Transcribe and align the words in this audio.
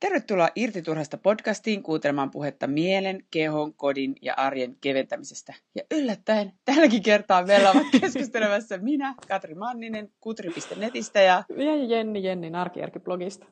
Tervetuloa 0.00 0.48
Irti 0.56 0.82
turhasta 0.82 1.18
podcastiin 1.18 1.82
kuuntelemaan 1.82 2.30
puhetta 2.30 2.66
mielen, 2.66 3.24
kehon, 3.30 3.74
kodin 3.74 4.14
ja 4.22 4.34
arjen 4.36 4.76
keventämisestä. 4.80 5.54
Ja 5.74 5.82
yllättäen 5.90 6.52
tälläkin 6.64 7.02
kertaa 7.02 7.46
meillä 7.46 7.70
ovat 7.70 7.86
keskustelemassa 8.00 8.78
minä, 8.78 9.14
Katri 9.28 9.54
Manninen, 9.54 10.12
kutri.netistä 10.20 11.20
ja... 11.20 11.44
Ja 11.56 11.76
Jenni 11.84 12.22
Jennin 12.22 12.54
arkijärkiblogista. 12.54 13.46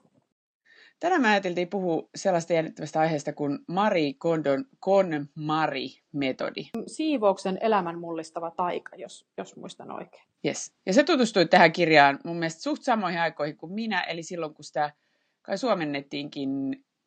Tänään 1.00 1.22
me 1.22 1.28
ajateltiin 1.28 1.68
puhua 1.68 2.08
sellaista 2.14 2.52
jännittävästä 2.52 3.00
aiheesta 3.00 3.32
kuin 3.32 3.58
Marie 3.66 4.12
Kondon 4.12 4.64
KonMari-metodi. 4.80 6.70
Siivouksen 6.86 7.58
elämän 7.60 7.98
mullistava 7.98 8.50
taika, 8.50 8.96
jos, 8.96 9.26
jos 9.36 9.56
muistan 9.56 9.90
oikein. 9.90 10.24
Yes. 10.44 10.72
Ja 10.86 10.92
se 10.92 11.04
tutustui 11.04 11.46
tähän 11.46 11.72
kirjaan 11.72 12.18
mun 12.24 12.36
mielestä 12.36 12.62
suht 12.62 12.82
samoihin 12.82 13.20
aikoihin 13.20 13.56
kuin 13.56 13.72
minä, 13.72 14.00
eli 14.00 14.22
silloin 14.22 14.54
kun 14.54 14.64
sitä 14.64 14.90
kai 15.48 15.58
suomennettiinkin, 15.58 16.50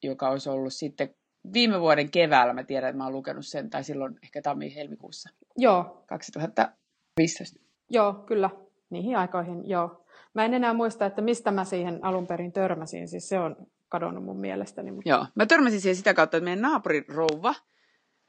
joka 0.03 0.29
olisi 0.29 0.49
ollut 0.49 0.73
sitten 0.73 1.15
viime 1.53 1.81
vuoden 1.81 2.11
keväällä. 2.11 2.53
Mä 2.53 2.63
tiedän, 2.63 2.89
että 2.89 2.97
mä 2.97 3.03
oon 3.03 3.13
lukenut 3.13 3.45
sen, 3.45 3.69
tai 3.69 3.83
silloin 3.83 4.19
ehkä 4.23 4.41
tammi-helmikuussa. 4.41 5.29
Joo. 5.57 6.03
2015. 6.07 7.59
Joo, 7.89 8.13
kyllä. 8.13 8.49
Niihin 8.89 9.17
aikoihin, 9.17 9.69
joo. 9.69 10.05
Mä 10.33 10.45
en 10.45 10.53
enää 10.53 10.73
muista, 10.73 11.05
että 11.05 11.21
mistä 11.21 11.51
mä 11.51 11.65
siihen 11.65 11.99
alun 12.01 12.27
perin 12.27 12.51
törmäsin. 12.51 13.07
Siis 13.07 13.29
se 13.29 13.39
on 13.39 13.55
kadonnut 13.89 14.23
mun 14.23 14.39
mielestäni. 14.39 14.91
Mutta... 14.91 15.09
Joo, 15.09 15.25
mä 15.35 15.45
törmäsin 15.45 15.81
siihen 15.81 15.95
sitä 15.95 16.13
kautta, 16.13 16.37
että 16.37 16.45
meidän 16.45 16.61
naapurin 16.61 17.05
rouva 17.07 17.55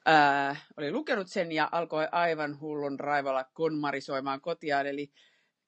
ää, 0.07 0.57
oli 0.77 0.93
lukenut 0.93 1.27
sen 1.27 1.53
ja 1.53 1.69
alkoi 1.73 2.09
aivan 2.13 2.61
hullun 2.61 3.01
raivalla 3.01 3.45
konmarisoimaan 3.53 4.41
kotiaan. 4.41 4.87
Eli 4.87 5.11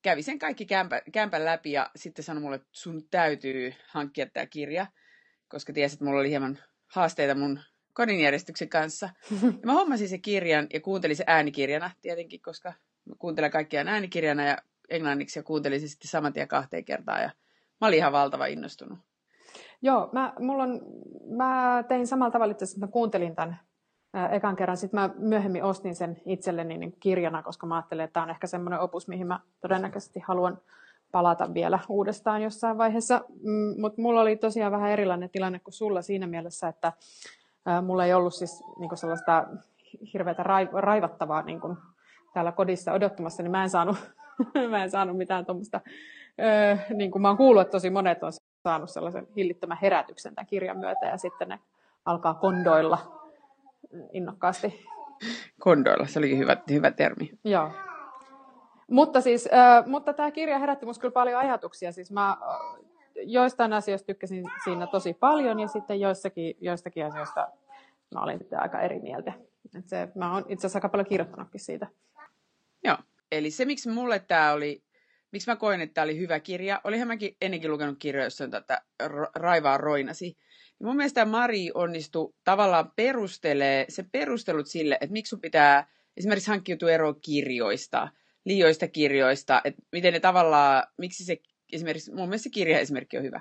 kävi 0.04 0.22
sen 0.22 0.38
kaikki 0.38 0.66
kämpä, 0.66 1.02
kämpän 1.12 1.44
läpi 1.44 1.72
ja 1.72 1.90
sitten 1.96 2.24
sanoi 2.24 2.42
mulle, 2.42 2.56
että 2.56 2.68
sun 2.72 3.08
täytyy 3.10 3.74
hankkia 3.88 4.26
tämä 4.26 4.46
kirja, 4.46 4.86
koska 5.48 5.72
tiesi, 5.72 5.94
että 5.94 6.04
mulla 6.04 6.20
oli 6.20 6.30
hieman 6.30 6.58
haasteita 6.86 7.34
mun 7.34 7.60
kodinjärjestyksen 7.92 8.68
kanssa. 8.68 9.10
Ja 9.42 9.66
mä 9.66 9.72
hommasin 9.72 10.08
sen 10.08 10.22
kirjan 10.22 10.66
ja 10.72 10.80
kuuntelin 10.80 11.16
se 11.16 11.24
äänikirjana 11.26 11.90
tietenkin, 12.02 12.42
koska 12.42 12.72
mä 13.04 13.14
kuuntelen 13.18 13.50
kaikkia 13.50 13.84
äänikirjana 13.86 14.44
ja 14.44 14.58
englanniksi 14.88 15.38
ja 15.38 15.42
kuuntelin 15.42 15.80
se 15.80 15.88
sitten 15.88 16.08
saman 16.08 16.32
tien 16.32 16.48
kahteen 16.48 16.84
kertaan 16.84 17.22
ja 17.22 17.30
mä 17.80 17.86
olin 17.86 17.98
ihan 17.98 18.12
valtava 18.12 18.46
innostunut. 18.46 18.98
Joo, 19.82 20.10
mä, 20.12 20.32
mulla 20.38 20.62
on, 20.62 20.80
mä 21.36 21.84
tein 21.88 22.06
samalla 22.06 22.30
tavalla, 22.30 22.52
että 22.52 22.64
mä 22.78 22.86
kuuntelin 22.86 23.34
tämän 23.34 23.60
ekan 24.30 24.56
kerran. 24.56 24.76
Sitten 24.76 25.00
mä 25.00 25.10
myöhemmin 25.18 25.64
ostin 25.64 25.94
sen 25.94 26.20
itselleni 26.26 26.78
niin 26.78 26.96
kirjana, 27.00 27.42
koska 27.42 27.66
mä 27.66 27.76
ajattelin, 27.76 28.04
että 28.04 28.12
tämä 28.12 28.24
on 28.24 28.30
ehkä 28.30 28.46
semmoinen 28.46 28.80
opus, 28.80 29.08
mihin 29.08 29.26
mä 29.26 29.40
todennäköisesti 29.60 30.20
haluan 30.20 30.58
palata 31.12 31.54
vielä 31.54 31.78
uudestaan 31.88 32.42
jossain 32.42 32.78
vaiheessa. 32.78 33.24
Mm, 33.42 33.80
Mutta 33.80 34.02
mulla 34.02 34.20
oli 34.20 34.36
tosiaan 34.36 34.72
vähän 34.72 34.90
erilainen 34.90 35.30
tilanne 35.30 35.58
kuin 35.58 35.74
sulla 35.74 36.02
siinä 36.02 36.26
mielessä, 36.26 36.68
että 36.68 36.92
mulla 37.82 38.04
ei 38.04 38.14
ollut 38.14 38.34
siis 38.34 38.64
niin 38.78 38.96
sellaista 38.96 39.46
hirveätä 40.12 40.42
raivattavaa 40.72 41.42
niin 41.42 41.60
kuin 41.60 41.76
täällä 42.34 42.52
kodissa 42.52 42.92
odottamassa, 42.92 43.42
niin 43.42 43.50
mä 43.50 43.62
en 43.62 43.70
saanut, 43.70 43.96
mä 44.70 44.82
en 44.82 44.90
saanut 44.90 45.16
mitään 45.16 45.46
tuommoista, 45.46 45.80
niin 46.94 47.10
kuin 47.10 47.22
mä 47.22 47.28
oon 47.28 47.36
kuullut, 47.36 47.62
että 47.62 47.72
tosi 47.72 47.90
monet 47.90 48.22
on 48.22 48.32
saanut 48.62 48.90
sellaisen 48.90 49.26
hillittömän 49.36 49.78
herätyksen 49.82 50.34
tämän 50.34 50.46
kirjan 50.46 50.78
myötä, 50.78 51.06
ja 51.06 51.16
sitten 51.16 51.48
ne 51.48 51.58
alkaa 52.04 52.34
kondoilla 52.34 53.23
innokkaasti. 54.12 54.84
Kondoilla, 55.60 56.06
se 56.06 56.18
olikin 56.18 56.38
hyvä, 56.38 56.56
hyvä 56.70 56.90
termi. 56.90 57.30
Joo. 57.44 57.70
Mutta, 58.90 59.20
siis, 59.20 59.48
äh, 59.52 59.86
mutta 59.86 60.12
tämä 60.12 60.30
kirja 60.30 60.58
herätti 60.58 60.86
minusta 60.86 61.00
kyllä 61.00 61.12
paljon 61.12 61.40
ajatuksia. 61.40 61.92
Siis 61.92 62.10
mä 62.10 62.28
äh, 62.28 62.36
joistain 63.22 63.72
asioista 63.72 64.06
tykkäsin 64.06 64.44
siinä 64.64 64.86
tosi 64.86 65.14
paljon 65.14 65.60
ja 65.60 65.68
sitten 65.68 66.00
joissakin, 66.00 66.54
joistakin 66.60 67.06
asioista 67.06 67.48
mä 68.14 68.22
olin 68.22 68.38
sitten 68.38 68.62
aika 68.62 68.80
eri 68.80 69.00
mieltä. 69.00 69.32
Et 69.78 69.88
se, 69.88 70.08
mä 70.14 70.32
oon 70.32 70.44
itse 70.48 70.66
asiassa 70.66 70.76
aika 70.76 70.88
paljon 70.88 71.08
kirjoittanutkin 71.08 71.60
siitä. 71.60 71.86
Joo, 72.84 72.96
eli 73.32 73.50
se 73.50 73.64
miksi 73.64 73.88
mulle 73.88 74.18
tämä 74.18 74.52
oli, 74.52 74.82
miksi 75.32 75.50
mä 75.50 75.56
koin, 75.56 75.80
että 75.80 75.94
tämä 75.94 76.02
oli 76.02 76.18
hyvä 76.18 76.40
kirja, 76.40 76.80
olihan 76.84 77.08
mäkin 77.08 77.36
ennenkin 77.40 77.70
lukenut 77.70 77.98
kirjoja, 77.98 78.26
jossa 78.26 78.44
on 78.44 78.50
tätä 78.50 78.82
Raivaa 79.34 79.78
roinasi, 79.78 80.36
mun 80.84 80.96
mielestä 80.96 81.24
Mari 81.24 81.70
onnistui 81.74 82.34
tavallaan 82.44 82.92
perustelee, 82.96 83.86
se 83.88 84.04
perustelut 84.12 84.66
sille, 84.66 84.98
että 85.00 85.12
miksi 85.12 85.30
sun 85.30 85.40
pitää 85.40 85.88
esimerkiksi 86.16 86.50
hankkiutua 86.50 86.90
eroon 86.90 87.20
kirjoista, 87.20 88.08
liioista 88.44 88.88
kirjoista, 88.88 89.60
että 89.64 89.82
miten 89.92 90.12
ne 90.12 90.20
tavallaan, 90.20 90.82
miksi 90.98 91.24
se 91.24 91.36
esimerkiksi, 91.72 92.12
mun 92.14 92.28
mielestä 92.28 92.44
se 92.44 92.50
kirjaesimerkki 92.50 93.18
on 93.18 93.24
hyvä. 93.24 93.40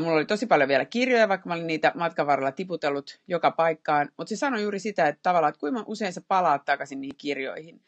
Mulla 0.00 0.16
oli 0.16 0.26
tosi 0.26 0.46
paljon 0.46 0.68
vielä 0.68 0.84
kirjoja, 0.84 1.28
vaikka 1.28 1.48
mä 1.48 1.54
olin 1.54 1.66
niitä 1.66 1.92
matkan 1.94 2.26
varrella 2.26 2.52
tiputellut 2.52 3.20
joka 3.28 3.50
paikkaan, 3.50 4.08
mutta 4.18 4.28
se 4.28 4.36
sanoi 4.36 4.62
juuri 4.62 4.78
sitä, 4.78 5.08
että 5.08 5.20
tavallaan, 5.22 5.48
että 5.48 5.60
kuinka 5.60 5.84
usein 5.86 6.12
sä 6.12 6.20
palaat 6.28 6.64
takaisin 6.64 7.00
niihin 7.00 7.16
kirjoihin. 7.16 7.80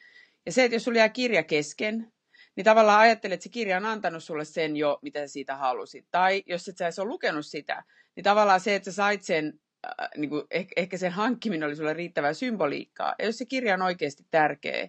Ja 0.47 0.53
se, 0.53 0.65
että 0.65 0.75
jos 0.77 0.85
sulla 0.85 0.99
jää 0.99 1.09
kirja 1.09 1.43
kesken, 1.43 2.13
niin 2.57 2.65
tavallaan 2.65 3.01
ajattelet, 3.01 3.35
että 3.35 3.43
se 3.43 3.49
kirja 3.49 3.77
on 3.77 3.87
antanut 3.87 4.25
sulle 4.25 4.45
sen 4.45 4.77
jo, 4.77 4.99
mitä 5.03 5.21
sä 5.21 5.33
siitä 5.33 5.57
halusit. 5.57 6.07
Tai 6.11 6.43
jos 6.47 6.69
et 6.69 6.77
sä 6.77 6.85
edes 6.85 6.99
ole 6.99 7.09
lukenut 7.09 7.47
sitä, 7.47 7.83
niin 8.17 8.25
tavallaan 8.25 8.61
se, 8.61 8.75
että 8.75 8.91
sä 8.91 8.95
sait 8.95 9.23
sen, 9.23 9.61
äh, 9.87 10.09
niin 10.17 10.31
kuin, 10.31 10.43
ehkä, 10.51 10.73
ehkä 10.77 10.99
sen 10.99 11.13
hankkiminen 11.13 11.67
oli 11.67 11.77
sulle 11.77 11.95
riittävää 11.95 12.35
symboliikkaa. 12.35 13.15
Ja 13.19 13.27
jos 13.27 13.39
se 13.39 13.45
kirja 13.45 13.75
on 13.75 13.83
oikeasti 13.83 14.27
tärkeä, 14.31 14.89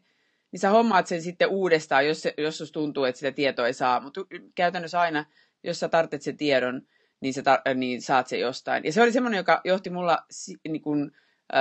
niin 0.52 0.59
sä 0.59 0.70
hommaat 0.70 1.08
sen 1.08 1.22
sitten 1.22 1.50
uudestaan, 1.50 2.08
jos, 2.08 2.22
se, 2.22 2.34
jos 2.38 2.72
tuntuu, 2.72 3.03
että 3.03 3.20
sitä 3.20 3.31
tietoa 3.31 3.68
ei 3.68 3.74
saa. 3.74 4.00
Mutta 4.00 4.22
käytännössä 4.56 5.00
aina, 5.00 5.26
jos 5.64 5.80
sä 5.80 5.90
tarvitset 5.90 6.22
sen 6.22 6.38
tiedon, 6.38 6.82
niin, 7.20 7.34
sä 7.34 7.42
tar- 7.42 7.74
niin 7.74 8.02
saat 8.02 8.28
sen 8.28 8.40
jostain. 8.40 8.84
Ja 8.84 8.94
se 8.94 9.02
oli 9.02 9.12
semmoinen, 9.12 9.38
joka 9.38 9.62
johti 9.64 9.90
mulla 9.90 10.18
niin 10.68 10.82
kuin, 10.82 11.12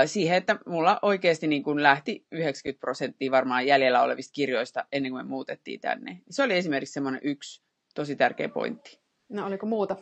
siihen, 0.07 0.37
että 0.37 0.59
mulla 0.67 0.99
oikeasti 1.03 1.47
niin 1.47 1.63
kuin 1.63 1.83
lähti 1.83 2.27
90 2.33 2.81
prosenttia 2.81 3.31
varmaan 3.31 3.67
jäljellä 3.67 4.03
olevista 4.03 4.33
kirjoista 4.33 4.85
ennen 4.93 5.13
kuin 5.13 5.27
me 5.27 5.29
muutettiin 5.29 5.81
tänne. 5.81 6.21
Se 6.31 6.43
oli 6.43 6.55
esimerkiksi 6.55 6.93
semmoinen 6.93 7.21
yksi 7.25 7.63
tosi 7.95 8.17
tärkeä 8.17 8.49
pointti. 8.49 9.01
No 9.29 9.47
oliko 9.47 9.67
muuta? 9.67 9.97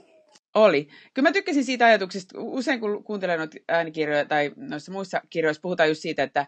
Oli. 0.55 0.89
Kyllä 1.15 1.29
mä 1.29 1.33
tykkäsin 1.33 1.65
siitä 1.65 1.87
ajatuksesta, 1.87 2.41
usein 2.41 2.81
kun 2.81 3.05
kuuntelen 3.05 3.39
noita 3.39 3.59
äänikirjoja 3.69 4.25
tai 4.25 4.53
noissa 4.57 4.93
muissa 4.93 5.21
kirjoissa 5.31 5.63
puhutaan 5.63 5.89
just 5.89 6.03
siitä, 6.03 6.23
että 6.23 6.47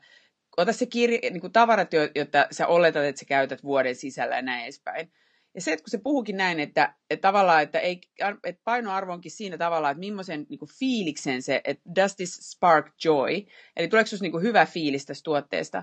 ota 0.56 0.73
se 0.73 0.87
kirja, 0.87 1.19
niin 1.31 1.41
kuin 1.41 1.53
tavarat, 1.53 1.91
jotta 2.15 2.47
sä 2.50 2.67
oletat, 2.67 3.05
että 3.05 3.19
sä 3.19 3.25
käytät 3.25 3.62
vuoden 3.62 3.97
sisällä 3.97 4.37
ja 4.37 4.43
näin 4.43 4.65
edespäin. 4.65 5.12
Ja 5.55 5.61
se, 5.61 5.73
että 5.73 5.83
kun 5.83 5.91
se 5.91 5.99
puhukin 5.99 6.37
näin, 6.37 6.61
että, 6.61 6.95
että 7.11 7.23
tavallaan, 7.23 7.63
että, 7.63 7.79
ei, 7.79 8.01
että 8.45 8.63
painoarvo 8.65 9.13
onkin 9.13 9.31
siinä 9.31 9.59
tavalla, 9.59 9.91
että 9.91 9.99
millaisen 9.99 10.47
niin 10.49 10.59
kuin 10.59 10.71
fiiliksen 10.79 11.43
se, 11.43 11.61
että 11.65 11.83
does 11.97 12.17
this 12.17 12.35
spark 12.51 12.87
joy, 13.05 13.47
eli 13.77 13.89
tuleeko 13.89 14.07
sinusta 14.07 14.27
niin 14.27 14.43
hyvä 14.43 14.67
fiilis 14.67 15.07
tästä 15.07 15.25
tuotteesta 15.25 15.83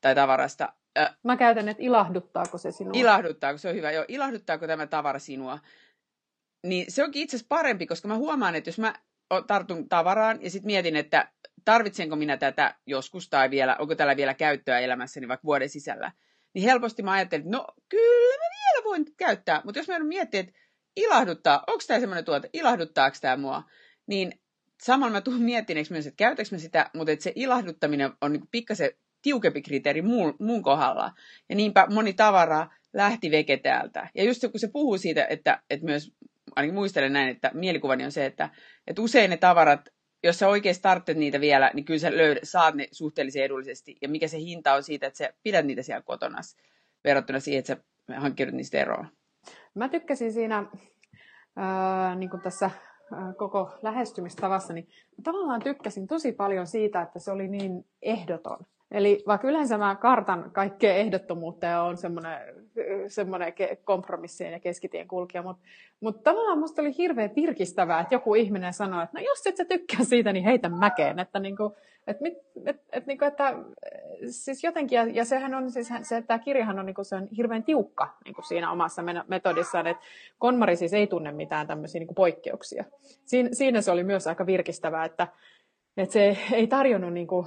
tai 0.00 0.14
tavarasta. 0.14 0.72
Mä 1.24 1.36
käytän, 1.36 1.68
että 1.68 1.82
ilahduttaako 1.82 2.58
se 2.58 2.72
sinua. 2.72 2.92
Ilahduttaako, 2.94 3.58
se 3.58 3.68
on 3.68 3.74
hyvä. 3.74 3.90
Joo, 3.90 4.04
ilahduttaako 4.08 4.66
tämä 4.66 4.86
tavara 4.86 5.18
sinua 5.18 5.58
niin 6.62 6.86
se 6.88 7.04
onkin 7.04 7.22
itse 7.22 7.36
asiassa 7.36 7.48
parempi, 7.48 7.86
koska 7.86 8.08
mä 8.08 8.16
huomaan, 8.16 8.54
että 8.54 8.68
jos 8.68 8.78
mä 8.78 8.94
tartun 9.46 9.88
tavaraan 9.88 10.42
ja 10.42 10.50
sitten 10.50 10.66
mietin, 10.66 10.96
että 10.96 11.32
tarvitsenko 11.64 12.16
minä 12.16 12.36
tätä 12.36 12.74
joskus 12.86 13.28
tai 13.28 13.50
vielä, 13.50 13.76
onko 13.78 13.94
tällä 13.94 14.16
vielä 14.16 14.34
käyttöä 14.34 14.78
elämässäni 14.78 15.28
vaikka 15.28 15.44
vuoden 15.44 15.68
sisällä, 15.68 16.12
niin 16.54 16.64
helposti 16.64 17.02
mä 17.02 17.12
ajattelin, 17.12 17.46
että 17.46 17.56
no 17.56 17.66
kyllä 17.88 18.36
mä 18.38 18.50
vielä 18.50 18.84
voin 18.84 19.06
käyttää, 19.16 19.62
mutta 19.64 19.80
jos 19.80 19.88
mä 19.88 19.98
miettiä, 19.98 20.40
että 20.40 20.52
ilahduttaa, 20.96 21.64
onko 21.66 21.84
tämä 21.86 22.00
semmoinen 22.00 22.24
tuote, 22.24 22.50
ilahduttaako 22.52 23.16
tämä 23.20 23.36
mua, 23.36 23.62
niin 24.06 24.40
samalla 24.82 25.12
mä 25.12 25.20
tuun 25.20 25.42
miettineeksi 25.42 25.92
myös, 25.92 26.06
että 26.06 26.16
käytäks 26.16 26.52
mä 26.52 26.58
sitä, 26.58 26.90
mutta 26.94 27.12
että 27.12 27.22
se 27.22 27.32
ilahduttaminen 27.34 28.12
on 28.20 28.32
niin 28.32 28.48
pikkasen 28.50 28.90
tiukempi 29.22 29.62
kriteeri 29.62 30.02
muun, 30.02 30.36
muun 30.38 30.62
kohdalla. 30.62 31.12
Ja 31.48 31.56
niinpä 31.56 31.86
moni 31.90 32.12
tavara 32.12 32.66
lähti 32.92 33.30
veke 33.30 33.56
täältä. 33.56 34.08
Ja 34.14 34.24
just 34.24 34.40
kun 34.40 34.60
se 34.60 34.68
puhuu 34.68 34.98
siitä, 34.98 35.26
että, 35.30 35.62
että 35.70 35.86
myös 35.86 36.12
ainakin 36.56 36.74
muistelen 36.74 37.12
näin, 37.12 37.28
että 37.28 37.50
mielikuvani 37.54 38.04
on 38.04 38.12
se, 38.12 38.26
että, 38.26 38.50
että 38.86 39.02
usein 39.02 39.30
ne 39.30 39.36
tavarat, 39.36 39.88
jos 40.22 40.38
sä 40.38 40.48
oikeasti 40.48 40.82
tarvitset 40.82 41.16
niitä 41.16 41.40
vielä, 41.40 41.70
niin 41.74 41.84
kyllä 41.84 41.98
sä 41.98 42.16
löydät, 42.16 42.42
saat 42.44 42.74
ne 42.74 42.88
suhteellisen 42.92 43.44
edullisesti. 43.44 43.96
Ja 44.02 44.08
mikä 44.08 44.28
se 44.28 44.38
hinta 44.38 44.74
on 44.74 44.82
siitä, 44.82 45.06
että 45.06 45.18
sä 45.18 45.32
pidät 45.42 45.66
niitä 45.66 45.82
siellä 45.82 46.02
kotona 46.02 46.38
verrattuna 47.04 47.40
siihen, 47.40 47.58
että 47.58 47.74
sä 47.74 48.20
hankkiudut 48.20 48.54
niistä 48.54 48.78
eroon. 48.78 49.08
Mä 49.74 49.88
tykkäsin 49.88 50.32
siinä 50.32 50.66
ää, 51.56 52.14
niin 52.14 52.30
kuin 52.30 52.42
tässä 52.42 52.70
koko 53.36 53.78
lähestymistavassa, 53.82 54.72
niin 54.72 54.88
tavallaan 55.22 55.62
tykkäsin 55.62 56.06
tosi 56.06 56.32
paljon 56.32 56.66
siitä, 56.66 57.02
että 57.02 57.18
se 57.18 57.30
oli 57.30 57.48
niin 57.48 57.84
ehdoton. 58.02 58.58
Eli 58.90 59.22
vaikka 59.26 59.48
yleensä 59.48 59.78
mä 59.78 59.96
kartan 60.00 60.50
kaikkea 60.52 60.94
ehdottomuutta 60.94 61.66
ja 61.66 61.82
on 61.82 61.96
semmoinen 61.96 62.38
semmoinen 63.06 63.52
kompromissien 63.84 64.52
ja 64.52 64.60
keskitien 64.60 65.08
kulkija, 65.08 65.42
mutta 65.42 65.62
mut 66.00 66.22
tavallaan 66.22 66.58
musta 66.58 66.82
oli 66.82 66.96
hirveän 66.98 67.30
virkistävää, 67.36 68.00
että 68.00 68.14
joku 68.14 68.34
ihminen 68.34 68.72
sanoi, 68.72 69.04
että 69.04 69.18
no 69.18 69.24
jos 69.24 69.46
et 69.46 69.56
sä 69.56 69.64
tykkää 69.64 70.04
siitä, 70.04 70.32
niin 70.32 70.44
heitä 70.44 70.68
mäkeen, 70.68 71.18
että 71.18 71.38
niinku, 71.38 71.76
et, 72.06 72.20
mit, 72.20 72.34
et, 72.66 72.82
et, 72.92 73.06
niinku, 73.06 73.24
että 73.24 73.54
siis 74.26 74.64
jotenkin, 74.64 74.96
ja, 74.96 75.06
ja 75.06 75.24
sehän 75.24 75.54
on, 75.54 75.70
siis 75.70 75.92
se, 76.02 76.16
että 76.16 76.28
tämä 76.28 76.38
kirjahan 76.38 76.78
on, 76.78 76.86
niinku, 76.86 77.04
se 77.04 77.16
on 77.16 77.28
hirveän 77.36 77.64
tiukka 77.64 78.08
niinku 78.24 78.42
siinä 78.42 78.72
omassa 78.72 79.02
metodissaan, 79.28 79.86
että 79.86 80.04
Konmari 80.38 80.76
siis 80.76 80.92
ei 80.92 81.06
tunne 81.06 81.32
mitään 81.32 81.66
tämmöisiä 81.66 81.98
niinku 81.98 82.14
poikkeuksia. 82.14 82.84
Siin, 83.26 83.56
siinä 83.56 83.80
se 83.80 83.90
oli 83.90 84.04
myös 84.04 84.26
aika 84.26 84.46
virkistävää, 84.46 85.04
että, 85.04 85.28
että 85.96 86.12
se 86.12 86.38
ei 86.52 86.66
tarjonnut 86.66 87.12
niinku, 87.12 87.46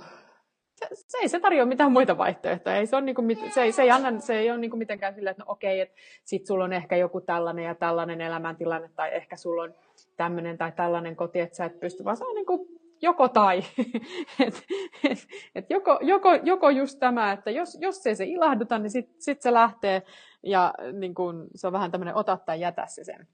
se 0.93 1.17
ei 1.21 1.29
se 1.29 1.39
tarjoa 1.39 1.65
mitään 1.65 1.91
muita 1.91 2.17
vaihtoehtoja. 2.17 2.75
Ei 2.75 2.87
se, 2.87 2.95
on 2.95 3.05
niinku, 3.05 3.23
se, 3.53 3.61
ei, 3.61 3.71
se, 3.71 3.81
ei 3.81 3.91
anna, 3.91 4.19
se 4.19 4.39
ei 4.39 4.51
ole 4.51 4.59
niinku 4.59 4.77
mitenkään 4.77 5.13
silleen, 5.13 5.31
että 5.31 5.43
no 5.43 5.51
okei, 5.51 5.79
että 5.79 5.95
sit 6.23 6.45
sulla 6.45 6.63
on 6.63 6.73
ehkä 6.73 6.95
joku 6.95 7.21
tällainen 7.21 7.65
ja 7.65 7.75
tällainen 7.75 8.21
elämäntilanne, 8.21 8.89
tai 8.95 9.15
ehkä 9.15 9.35
sulla 9.35 9.63
on 9.63 9.73
tämmöinen 10.17 10.57
tai 10.57 10.71
tällainen 10.71 11.15
koti, 11.15 11.39
että 11.39 11.55
sä 11.55 11.65
et 11.65 11.79
pysty, 11.79 12.03
vaan 12.03 12.17
se 12.17 12.25
on 12.25 12.35
niinku 12.35 12.67
joko 13.01 13.27
tai. 13.27 13.63
et, 14.47 14.63
et, 15.09 15.27
et 15.55 15.69
joko, 15.69 15.99
joko, 16.01 16.29
joko 16.43 16.69
just 16.69 16.99
tämä, 16.99 17.31
että 17.31 17.51
jos, 17.51 17.77
jos 17.81 18.05
ei 18.05 18.15
se 18.15 18.25
ilahduta, 18.25 18.79
niin 18.79 18.91
sitten 18.91 19.21
sit 19.21 19.41
se 19.41 19.53
lähtee, 19.53 20.03
ja 20.43 20.73
niin 20.93 21.15
kun, 21.15 21.47
se 21.55 21.67
on 21.67 21.73
vähän 21.73 21.91
tämmöinen 21.91 22.15
ota 22.15 22.37
tai 22.37 22.59
jätä 22.59 22.85
se 22.87 23.03
sen 23.03 23.27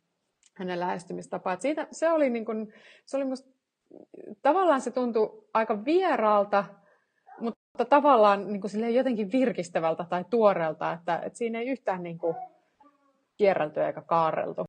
hänen 0.53 0.79
lähestymistapa. 0.79 1.53
Et 1.53 1.61
siitä, 1.61 1.87
se 1.91 2.11
oli, 2.11 2.29
niin 2.29 2.45
kun, 2.45 2.73
se 3.05 3.17
oli 3.17 3.25
musta, 3.25 3.49
tavallaan 4.41 4.81
se 4.81 4.91
tuntui 4.91 5.47
aika 5.53 5.85
vieraalta, 5.85 6.65
tavallaan 7.85 8.47
niin 8.47 8.61
kuin 8.61 8.93
jotenkin 8.93 9.31
virkistävältä 9.31 10.05
tai 10.09 10.25
tuoreelta, 10.29 10.91
että, 10.91 11.19
että 11.25 11.37
siinä 11.37 11.59
ei 11.59 11.67
yhtään 11.67 12.03
niin 12.03 12.17
kuin 12.17 12.35
kierrelty 13.37 13.83
eikä 13.83 14.01
kaareltu. 14.01 14.63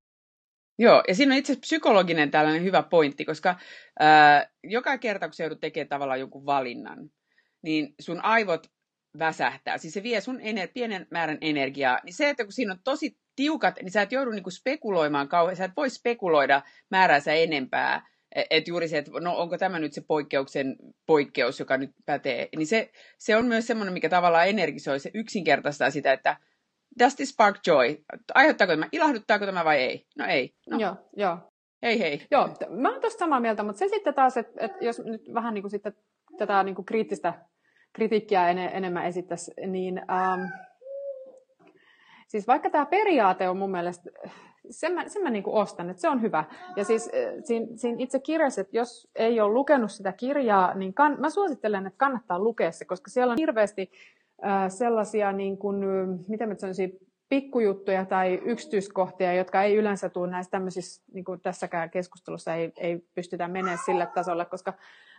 Joo, 0.79 1.03
ja 1.09 1.15
siinä 1.15 1.35
on 1.35 1.39
itse 1.39 1.57
psykologinen 1.57 2.31
tällainen 2.31 2.63
hyvä 2.63 2.83
pointti, 2.83 3.25
koska 3.25 3.57
ää, 3.99 4.51
joka 4.65 4.99
kerta, 4.99 5.27
kun 5.27 5.35
sä 5.35 5.43
joudut 5.43 5.61
tekemään 5.61 5.89
tavallaan 5.89 6.21
jonkun 6.21 6.47
valinnan, 6.47 7.11
niin 7.63 7.95
sun 8.01 8.25
aivot 8.25 8.67
väsähtää. 9.19 9.79
Siis 9.79 9.95
se 9.95 10.03
vie 10.03 10.21
sun 10.21 10.41
ener- 10.41 10.71
pienen 10.75 11.07
määrän 11.11 11.39
energiaa. 11.41 12.01
Niin 12.05 12.15
se, 12.15 12.29
että 12.29 12.45
kun 12.45 12.53
siinä 12.53 12.73
on 12.73 12.81
tosi 12.85 13.19
tiukat, 13.37 13.75
niin 13.83 13.91
sä 13.91 14.03
et 14.03 14.13
joudu 14.13 14.31
niinku 14.31 14.51
spekuloimaan 14.51 15.29
kauhean. 15.29 15.57
Sä 15.57 15.65
et 15.65 15.77
voi 15.77 15.91
spekuloida 15.91 16.63
määräänsä 16.91 17.33
enempää, 17.33 18.11
E, 18.35 18.43
et 18.51 18.69
juuri 18.69 18.89
se, 18.89 18.99
että 18.99 19.11
no 19.21 19.37
onko 19.37 19.59
tämä 19.59 19.79
nyt 19.79 19.93
se 19.93 20.01
poikkeuksen 20.01 20.77
poikkeus, 21.11 21.61
joka 21.61 21.77
nyt 21.77 21.91
pätee, 22.07 22.49
niin 22.57 22.67
se, 22.67 22.91
se 23.19 23.37
on 23.37 23.47
myös 23.47 23.67
semmoinen, 23.67 23.95
mikä 23.95 24.09
tavallaan 24.09 24.49
energisoi, 24.49 25.01
se 25.01 25.11
yksinkertaistaa 25.15 25.91
sitä, 25.91 26.13
että 26.13 26.37
does 26.99 27.17
this 27.17 27.29
spark 27.29 27.57
joy? 27.67 27.97
Aiheuttaako 28.35 28.73
tämä, 28.73 28.89
ilahduttaako 28.93 29.47
tämä 29.47 29.65
vai 29.65 29.79
ei? 29.79 30.07
No 30.19 30.27
ei. 30.27 30.55
No. 30.71 30.79
Joo, 30.79 30.97
joo. 31.17 31.39
Hei 31.83 32.01
hei. 32.01 32.27
Joo, 32.31 32.49
mä 32.69 32.93
oon 32.93 33.01
tosta 33.01 33.19
samaa 33.19 33.41
mieltä, 33.41 33.63
mutta 33.63 33.79
se 33.79 33.89
sitten 33.89 34.15
taas, 34.15 34.37
että, 34.37 34.65
että 34.65 34.85
jos 34.85 34.99
nyt 34.99 35.35
vähän 35.35 35.55
niin 35.55 35.63
kuin 35.63 35.71
sitten 35.71 35.93
tätä 36.39 36.63
niin 36.63 36.75
kuin 36.75 36.87
kriittistä 36.87 37.35
kritiikkiä 37.93 38.51
en, 38.51 38.59
enemmän 38.59 39.07
esittäisi, 39.07 39.53
niin 39.67 39.99
ähm, 39.99 40.41
siis 42.29 42.47
vaikka 42.47 42.71
tämä 42.71 42.87
periaate 42.87 43.49
on 43.49 43.57
mun 43.57 43.71
mielestä 43.71 44.11
sen 44.71 44.93
mä, 44.93 45.09
sen 45.09 45.23
mä 45.23 45.31
niin 45.31 45.45
ostan, 45.47 45.91
että 45.91 46.01
se 46.01 46.09
on 46.09 46.23
hyvä. 46.23 46.45
Ja 46.77 46.85
siis 46.85 47.11
siinä, 47.45 47.67
siinä 47.75 47.97
itse 48.01 48.19
kirjassa, 48.19 48.61
että 48.61 48.77
jos 48.77 49.09
ei 49.15 49.41
ole 49.41 49.53
lukenut 49.53 49.93
sitä 49.93 50.13
kirjaa, 50.13 50.75
niin 50.75 50.95
kann, 50.95 51.21
mä 51.21 51.31
suosittelen, 51.31 51.87
että 51.87 51.99
kannattaa 51.99 52.39
lukea 52.39 52.73
se, 52.73 52.85
koska 52.85 53.11
siellä 53.11 53.33
on 53.33 53.39
hirveästi 53.39 53.91
äh, 54.45 54.71
sellaisia, 54.71 55.33
niin 55.33 55.59
kuin, 55.59 55.77
miten 56.29 56.49
mä 56.49 56.55
sanoisin, 56.55 56.99
pikkujuttuja 57.31 58.05
tai 58.05 58.41
yksityiskohtia, 58.45 59.35
jotka 59.35 59.63
ei 59.63 59.77
yleensä 59.77 60.09
tule 60.09 60.31
näissä 60.31 60.51
tämmöisissä, 60.51 61.03
niin 61.13 61.25
kuin 61.25 61.41
tässäkään 61.41 61.91
keskustelussa 61.91 62.55
ei, 62.55 62.73
ei 62.77 63.05
pystytä 63.15 63.49
menemään 63.49 63.79
sille 63.87 64.07
tasolle, 64.07 64.45
koska, 64.45 64.73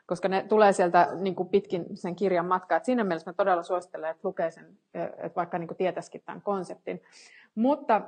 koska 0.06 0.28
ne 0.28 0.46
tulee 0.50 0.74
sieltä 0.74 1.08
niin 1.20 1.36
kuin 1.36 1.50
pitkin 1.50 1.86
sen 1.94 2.16
kirjan 2.16 2.46
matkaa. 2.46 2.78
Et 2.78 2.86
siinä 2.86 3.04
mielessä 3.04 3.30
mä 3.30 3.34
todella 3.34 3.64
suosittelen, 3.64 4.12
että 4.12 4.28
lukee 4.28 4.52
sen, 4.52 4.78
että 4.94 5.36
vaikka 5.36 5.58
niin 5.58 5.68
kuin 5.68 5.78
tietäisikin 5.78 6.22
tämän 6.26 6.42
konseptin. 6.42 7.02
Mutta 7.56 8.02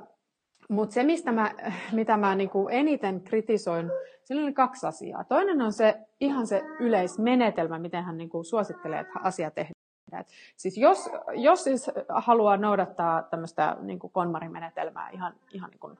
mutta 0.68 0.94
se, 0.94 1.02
mistä 1.02 1.32
mä, 1.32 1.54
mitä 1.92 2.16
mä 2.16 2.34
niinku 2.34 2.68
eniten 2.68 3.20
kritisoin, 3.20 3.90
siinä 4.24 4.42
oli 4.42 4.52
kaksi 4.52 4.86
asiaa. 4.86 5.24
Toinen 5.24 5.62
on 5.62 5.72
se 5.72 5.96
ihan 6.20 6.46
se 6.46 6.62
yleismenetelmä, 6.80 7.78
miten 7.78 8.04
hän 8.04 8.18
niinku 8.18 8.44
suosittelee, 8.44 9.00
että 9.00 9.20
asia 9.22 9.50
tehdään. 9.50 9.74
Et 10.20 10.26
siis 10.56 10.78
jos, 10.78 11.10
jos 11.34 11.64
siis 11.64 11.90
haluaa 12.08 12.56
noudattaa 12.56 13.22
tämmöistä 13.22 13.76
niinku 13.80 14.08
konmarimenetelmää 14.08 15.10
ihan, 15.10 15.34
ihan 15.52 15.70
niinku 15.70 15.90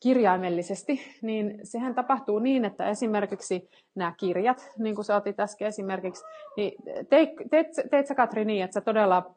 kirjaimellisesti, 0.00 1.00
niin 1.22 1.60
sehän 1.62 1.94
tapahtuu 1.94 2.38
niin, 2.38 2.64
että 2.64 2.88
esimerkiksi 2.88 3.68
nämä 3.94 4.12
kirjat, 4.16 4.70
niin 4.78 4.94
kuin 4.94 5.04
sä 5.04 5.16
otit 5.16 5.40
äsken 5.40 5.68
esimerkiksi, 5.68 6.24
niin 6.56 6.72
teit, 7.08 7.30
teit, 7.50 7.66
teit 7.90 8.06
sä 8.06 8.14
Katri 8.14 8.44
niin, 8.44 8.64
että 8.64 8.74
sä 8.74 8.80
todella 8.80 9.34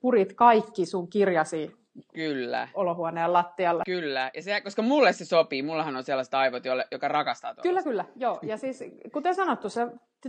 purit 0.00 0.32
kaikki 0.32 0.86
sun 0.86 1.08
kirjasi 1.08 1.81
Kyllä. 2.14 2.68
olohuoneen 2.74 3.32
lattialla. 3.32 3.82
Kyllä, 3.86 4.30
ja 4.34 4.42
se, 4.42 4.60
koska 4.60 4.82
mulle 4.82 5.12
se 5.12 5.24
sopii, 5.24 5.62
mullahan 5.62 5.96
on 5.96 6.04
sellaiset 6.04 6.34
aivot, 6.34 6.64
jolle, 6.64 6.86
joka 6.90 7.08
rakastaa 7.08 7.54
tuollaista. 7.54 7.90
Kyllä, 7.90 8.04
kyllä, 8.04 8.04
joo. 8.16 8.38
Ja 8.50 8.56
siis, 8.56 8.84
kuten 9.12 9.34
sanottu, 9.34 9.68
se 9.68 9.86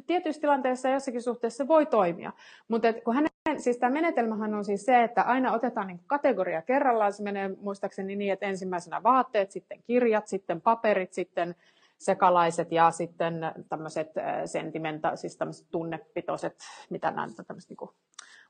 tietyissä 0.08 0.42
tilanteissa 0.42 0.88
ja 0.88 0.94
jossakin 0.94 1.22
suhteessa 1.22 1.68
voi 1.68 1.86
toimia. 1.86 2.32
Mutta 2.68 2.94
kun 2.94 3.16
hänen, 3.16 3.30
siis 3.58 3.78
tämä 3.78 3.94
menetelmähän 3.94 4.54
on 4.54 4.66
siis 4.66 4.86
se, 4.86 5.04
että 5.04 5.22
aina 5.22 5.54
otetaan 5.54 5.88
niin 5.88 6.00
kategoria 6.08 6.62
kerrallaan. 6.62 7.14
Se 7.14 7.24
menee 7.24 7.50
muistaakseni 7.62 8.16
niin, 8.16 8.34
että 8.34 8.46
ensimmäisenä 8.46 9.04
vaatteet, 9.04 9.52
sitten 9.52 9.84
kirjat, 9.84 10.28
sitten 10.28 10.62
paperit, 10.62 11.14
sitten 11.14 11.56
sekalaiset 11.98 12.72
ja 12.72 12.92
sitten 12.92 13.34
tämmöiset 13.70 14.18
äh, 14.18 14.42
sentimenta, 14.46 15.16
siis 15.16 15.38
tämmöiset 15.38 15.68
tunnepitoiset, 15.72 16.56
mitä 16.90 17.12
nämä 17.12 17.28
tämmöiset 17.48 17.70
niin 17.70 17.90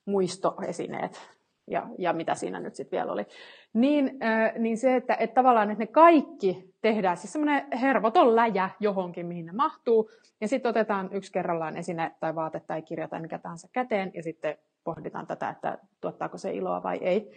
muistoesineet 0.06 1.43
ja, 1.68 1.88
ja 1.98 2.14
mitä 2.14 2.36
siinä 2.36 2.60
nyt 2.60 2.76
sitten 2.76 2.98
vielä 2.98 3.12
oli, 3.12 3.26
niin, 3.74 4.18
äh, 4.24 4.54
niin 4.58 4.78
se, 4.78 4.96
että, 4.96 5.16
että 5.16 5.34
tavallaan 5.34 5.72
että 5.72 5.84
ne 5.84 5.88
kaikki 5.88 6.74
tehdään, 6.82 7.18
siis 7.18 7.34
semmoinen 7.34 7.68
hervoton 7.82 8.36
läjä 8.36 8.70
johonkin, 8.80 9.26
mihin 9.26 9.46
ne 9.46 9.52
mahtuu, 9.52 10.10
ja 10.42 10.48
sitten 10.48 10.70
otetaan 10.70 11.10
yksi 11.14 11.32
kerrallaan 11.32 11.78
esine 11.78 12.12
tai 12.20 12.36
vaate 12.36 12.60
tai 12.60 12.82
kirja 12.82 13.08
tai 13.08 13.22
mikä 13.22 13.40
tahansa 13.40 13.68
käteen, 13.72 14.12
ja 14.14 14.24
sitten 14.24 14.58
pohditaan 14.84 15.28
tätä, 15.28 15.50
että 15.50 15.78
tuottaako 16.02 16.38
se 16.38 16.54
iloa 16.54 16.84
vai 16.84 16.98
ei. 16.98 17.32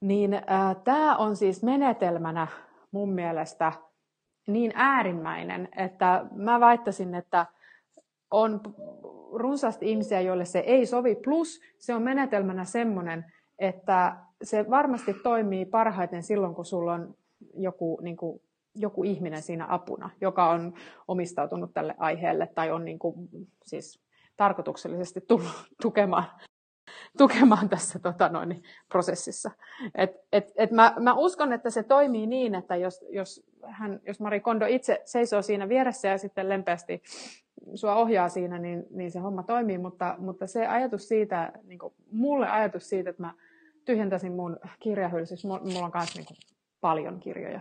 Niin 0.00 0.34
äh, 0.34 0.76
tämä 0.84 1.16
on 1.16 1.36
siis 1.36 1.62
menetelmänä 1.62 2.46
mun 2.90 3.12
mielestä 3.12 3.72
niin 4.46 4.72
äärimmäinen, 4.74 5.68
että 5.76 6.24
mä 6.34 6.60
väittäisin, 6.60 7.14
että 7.14 7.46
on 8.30 8.60
runsaasti 9.32 9.90
ihmisiä, 9.90 10.20
joille 10.20 10.44
se 10.44 10.58
ei 10.58 10.86
sovi, 10.86 11.14
plus 11.14 11.60
se 11.78 11.94
on 11.94 12.02
menetelmänä 12.02 12.64
semmoinen, 12.64 13.32
että 13.62 14.16
se 14.42 14.70
varmasti 14.70 15.14
toimii 15.14 15.64
parhaiten 15.64 16.22
silloin, 16.22 16.54
kun 16.54 16.64
sulla 16.64 16.92
on 16.92 17.14
joku, 17.54 17.98
niin 18.02 18.16
kuin, 18.16 18.40
joku 18.74 19.04
ihminen 19.04 19.42
siinä 19.42 19.66
apuna, 19.68 20.10
joka 20.20 20.50
on 20.50 20.74
omistautunut 21.08 21.74
tälle 21.74 21.94
aiheelle 21.98 22.46
tai 22.54 22.70
on 22.70 22.84
niin 22.84 22.98
kuin, 22.98 23.28
siis 23.64 24.00
tarkoituksellisesti 24.36 25.20
tullut 25.20 25.64
tukemaan, 25.82 26.24
tukemaan 27.18 27.68
tässä 27.68 27.98
tota 27.98 28.28
noin, 28.28 28.62
prosessissa. 28.88 29.50
Et, 29.94 30.10
et, 30.32 30.52
et 30.56 30.70
mä, 30.70 30.94
mä 31.00 31.14
uskon, 31.14 31.52
että 31.52 31.70
se 31.70 31.82
toimii 31.82 32.26
niin, 32.26 32.54
että 32.54 32.76
jos, 32.76 33.04
jos, 33.10 33.46
hän, 33.62 34.00
jos 34.06 34.20
Mari 34.20 34.40
Kondo 34.40 34.66
itse 34.66 35.02
seisoo 35.04 35.42
siinä 35.42 35.68
vieressä 35.68 36.08
ja 36.08 36.18
sitten 36.18 36.48
lempeästi 36.48 37.02
sua 37.74 37.94
ohjaa 37.94 38.28
siinä, 38.28 38.58
niin, 38.58 38.84
niin 38.90 39.10
se 39.10 39.18
homma 39.18 39.42
toimii, 39.42 39.78
mutta, 39.78 40.14
mutta 40.18 40.46
se 40.46 40.66
ajatus 40.66 41.08
siitä, 41.08 41.52
niin 41.64 41.78
kuin, 41.78 41.94
mulle 42.10 42.48
ajatus 42.48 42.88
siitä, 42.88 43.10
että 43.10 43.22
mä 43.22 43.34
tyhjentäisin 43.84 44.32
mun 44.32 44.60
kirjahylsyssä, 44.80 45.48
mulla 45.48 45.60
on 45.84 45.92
myös 45.94 46.14
niin 46.14 46.26
paljon 46.80 47.20
kirjoja, 47.20 47.60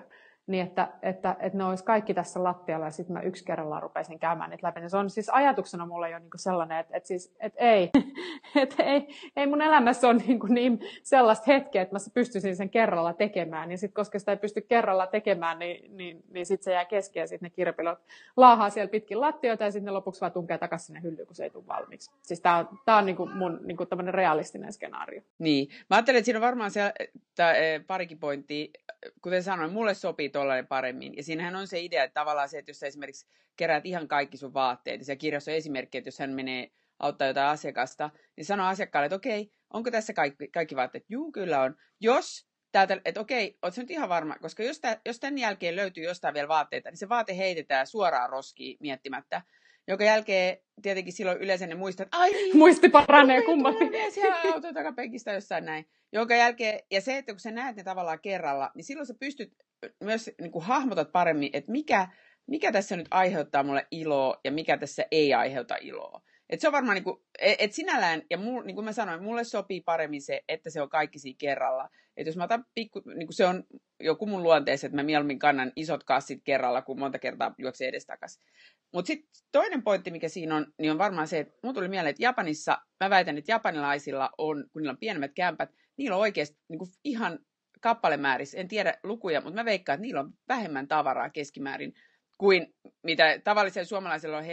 niin 0.51 0.67
että, 0.67 0.89
että, 1.01 1.35
että 1.39 1.57
ne 1.57 1.63
olisi 1.63 1.83
kaikki 1.83 2.13
tässä 2.13 2.43
lattialla 2.43 2.85
ja 2.85 2.91
sitten 2.91 3.13
mä 3.13 3.21
yksi 3.21 3.45
kerrallaan 3.45 3.81
rupeisin 3.81 4.19
käymään 4.19 4.49
niitä 4.49 4.67
läpi. 4.67 4.89
Se 4.89 4.97
on 4.97 5.09
siis 5.09 5.29
ajatuksena 5.29 5.85
mulla 5.85 6.07
jo 6.07 6.19
niin 6.19 6.29
sellainen, 6.35 6.77
että, 6.77 6.97
että, 6.97 7.07
siis, 7.07 7.35
että 7.39 7.59
ei, 7.59 7.89
että 8.63 8.83
ei, 8.83 9.07
ei 9.35 9.47
mun 9.47 9.61
elämässä 9.61 10.07
ole 10.07 10.17
niin, 10.27 10.39
kuin 10.39 10.53
niin 10.53 10.79
sellaista 11.03 11.45
hetkeä, 11.47 11.81
että 11.81 11.95
mä 11.95 11.99
pystyisin 12.13 12.55
sen 12.55 12.69
kerralla 12.69 13.13
tekemään. 13.13 13.71
Ja 13.71 13.77
sitten 13.77 13.93
koska 13.93 14.19
sitä 14.19 14.31
ei 14.31 14.37
pysty 14.37 14.61
kerralla 14.61 15.07
tekemään, 15.07 15.59
niin, 15.59 15.97
niin, 15.97 16.23
niin 16.33 16.45
sitten 16.45 16.63
se 16.63 16.71
jää 16.71 16.85
kesken 16.85 17.21
ja 17.21 17.27
sitten 17.27 17.45
ne 17.45 17.49
kirjapilot 17.49 17.99
laahaa 18.37 18.69
siellä 18.69 18.91
pitkin 18.91 19.21
lattioita 19.21 19.63
ja 19.63 19.71
sitten 19.71 19.85
ne 19.85 19.91
lopuksi 19.91 20.21
vaan 20.21 20.31
tunkee 20.31 20.57
takaisin 20.57 20.85
sinne 20.85 21.01
hyllyyn, 21.01 21.27
kun 21.27 21.35
se 21.35 21.43
ei 21.43 21.49
tule 21.49 21.67
valmiiksi. 21.67 22.11
Siis 22.21 22.41
tämä 22.41 22.57
on, 22.57 22.79
tää 22.85 22.97
on 22.97 23.05
niin 23.05 23.15
kuin 23.15 23.37
mun 23.37 23.59
niin 23.63 23.77
kuin 23.77 23.87
realistinen 24.07 24.73
skenaario. 24.73 25.21
Niin. 25.39 25.69
Mä 25.89 25.95
ajattelen, 25.95 26.19
että 26.19 26.25
siinä 26.25 26.37
on 26.37 26.41
varmaan 26.41 26.71
siellä, 26.71 26.93
tää, 27.35 27.53
eh, 27.53 27.85
parikin 27.87 28.19
pointtia. 28.19 28.67
Kuten 29.21 29.43
sanoin, 29.43 29.71
mulle 29.71 29.93
sopii 29.93 30.29
tuollainen 30.41 30.67
paremmin. 30.67 31.15
Ja 31.17 31.23
siinähän 31.23 31.55
on 31.55 31.67
se 31.67 31.79
idea, 31.79 32.03
että 32.03 32.19
tavallaan 32.19 32.49
se, 32.49 32.57
että 32.57 32.69
jos 32.69 32.79
sä 32.79 32.87
esimerkiksi 32.87 33.27
keräät 33.55 33.85
ihan 33.85 34.07
kaikki 34.07 34.37
sun 34.37 34.53
vaatteet, 34.53 35.01
ja 35.01 35.05
siellä 35.05 35.19
kirjassa 35.19 35.51
on 35.51 35.57
esimerkki, 35.57 35.97
että 35.97 36.07
jos 36.07 36.19
hän 36.19 36.31
menee 36.31 36.71
auttaa 36.99 37.27
jotain 37.27 37.47
asiakasta, 37.47 38.09
niin 38.37 38.45
sano 38.45 38.67
asiakkaalle, 38.67 39.05
että 39.05 39.15
okei, 39.15 39.51
onko 39.73 39.91
tässä 39.91 40.13
kaikki, 40.13 40.47
kaikki 40.47 40.75
vaatteet? 40.75 41.05
Juu, 41.09 41.31
kyllä 41.31 41.61
on. 41.61 41.75
Jos 41.99 42.47
täältä, 42.71 43.01
että 43.05 43.19
okei, 43.21 43.57
ootko 43.61 43.81
nyt 43.81 43.91
ihan 43.91 44.09
varma, 44.09 44.35
koska 44.41 44.63
jos, 44.63 44.79
tää, 44.79 45.01
jos 45.05 45.19
tämän 45.19 45.37
jälkeen 45.37 45.75
löytyy 45.75 46.03
jostain 46.03 46.33
vielä 46.33 46.47
vaatteita, 46.47 46.89
niin 46.89 46.97
se 46.97 47.09
vaate 47.09 47.37
heitetään 47.37 47.87
suoraan 47.87 48.29
roskiin 48.29 48.77
miettimättä. 48.79 49.41
Joka 49.87 50.03
jälkeen 50.03 50.57
tietenkin 50.81 51.13
silloin 51.13 51.37
yleensä 51.37 51.67
ne 51.67 51.75
muistat, 51.75 52.07
ai 52.11 52.31
niin, 52.31 52.57
Muisti 52.63 52.89
paranee 52.89 53.41
kummalti. 53.41 53.85
siellä 54.09 54.41
auton 54.53 54.73
takapenkistä 54.73 55.31
jossain 55.31 55.65
näin. 55.65 55.85
Jonka 56.13 56.35
jälkeen, 56.35 56.79
ja 56.91 57.01
se, 57.01 57.17
että 57.17 57.33
kun 57.33 57.39
sä 57.39 57.51
näet 57.51 57.75
ne 57.75 57.83
tavallaan 57.83 58.19
kerralla, 58.21 58.71
niin 58.75 58.85
silloin 58.85 59.07
sä 59.07 59.13
pystyt 59.19 59.53
myös 60.03 60.31
niin 60.41 60.51
kuin 60.51 60.65
hahmotat 60.65 61.11
paremmin, 61.11 61.49
että 61.53 61.71
mikä, 61.71 62.07
mikä 62.47 62.71
tässä 62.71 62.95
nyt 62.95 63.07
aiheuttaa 63.11 63.63
mulle 63.63 63.87
iloa 63.91 64.39
ja 64.43 64.51
mikä 64.51 64.77
tässä 64.77 65.05
ei 65.11 65.33
aiheuta 65.33 65.75
iloa. 65.81 66.21
Et 66.49 66.61
se 66.61 66.67
on 66.67 66.71
varmaan, 66.71 66.95
niin 66.95 67.03
kuin, 67.03 67.17
et 67.39 67.73
sinällään, 67.73 68.21
ja 68.29 68.37
mul, 68.37 68.63
niin 68.63 68.75
kuin 68.75 68.85
mä 68.85 68.91
sanoin, 68.91 69.23
mulle 69.23 69.43
sopii 69.43 69.81
paremmin 69.81 70.21
se, 70.21 70.41
että 70.47 70.69
se 70.69 70.81
on 70.81 70.89
kaikki 70.89 71.19
siinä 71.19 71.37
kerralla. 71.39 71.89
Että 72.17 72.29
jos 72.29 72.37
mä 72.37 72.43
otan 72.43 72.65
pikku, 72.75 73.01
niin 73.05 73.27
kuin 73.27 73.35
se 73.35 73.45
on 73.45 73.63
joku 73.99 74.25
mun 74.25 74.43
luonteessa, 74.43 74.87
että 74.87 74.95
mä 74.95 75.03
mieluummin 75.03 75.39
kannan 75.39 75.71
isot 75.75 76.03
kassit 76.03 76.41
kerralla, 76.43 76.81
kun 76.81 76.99
monta 76.99 77.19
kertaa 77.19 77.55
juoksen 77.57 77.87
edestakaisin. 77.87 78.43
Mutta 78.93 79.07
sitten 79.07 79.29
toinen 79.51 79.83
pointti, 79.83 80.11
mikä 80.11 80.29
siinä 80.29 80.55
on, 80.55 80.73
niin 80.77 80.91
on 80.91 80.97
varmaan 80.97 81.27
se, 81.27 81.39
että 81.39 81.53
mun 81.63 81.73
tuli 81.73 81.87
mieleen, 81.87 82.09
että 82.09 82.23
Japanissa, 82.23 82.77
mä 82.99 83.09
väitän, 83.09 83.37
että 83.37 83.51
japanilaisilla 83.51 84.29
on, 84.37 84.65
kun 84.73 84.81
niillä 84.81 84.91
on 84.91 84.97
pienemmät 84.97 85.31
kämpät, 85.35 85.69
niillä 85.97 86.15
on 86.15 86.21
oikeasti 86.21 86.57
niin 86.69 86.79
kuin 86.79 86.91
ihan 87.03 87.39
kappalemäärissä, 87.81 88.57
en 88.57 88.67
tiedä 88.67 88.93
lukuja, 89.03 89.41
mutta 89.41 89.55
mä 89.55 89.65
veikkaan, 89.65 89.95
että 89.95 90.01
niillä 90.01 90.19
on 90.19 90.33
vähemmän 90.47 90.87
tavaraa 90.87 91.29
keskimäärin 91.29 91.93
kuin 92.37 92.73
mitä 93.03 93.39
tavallisella 93.43 93.85
suomalaisella 93.85 94.37
on 94.37 94.43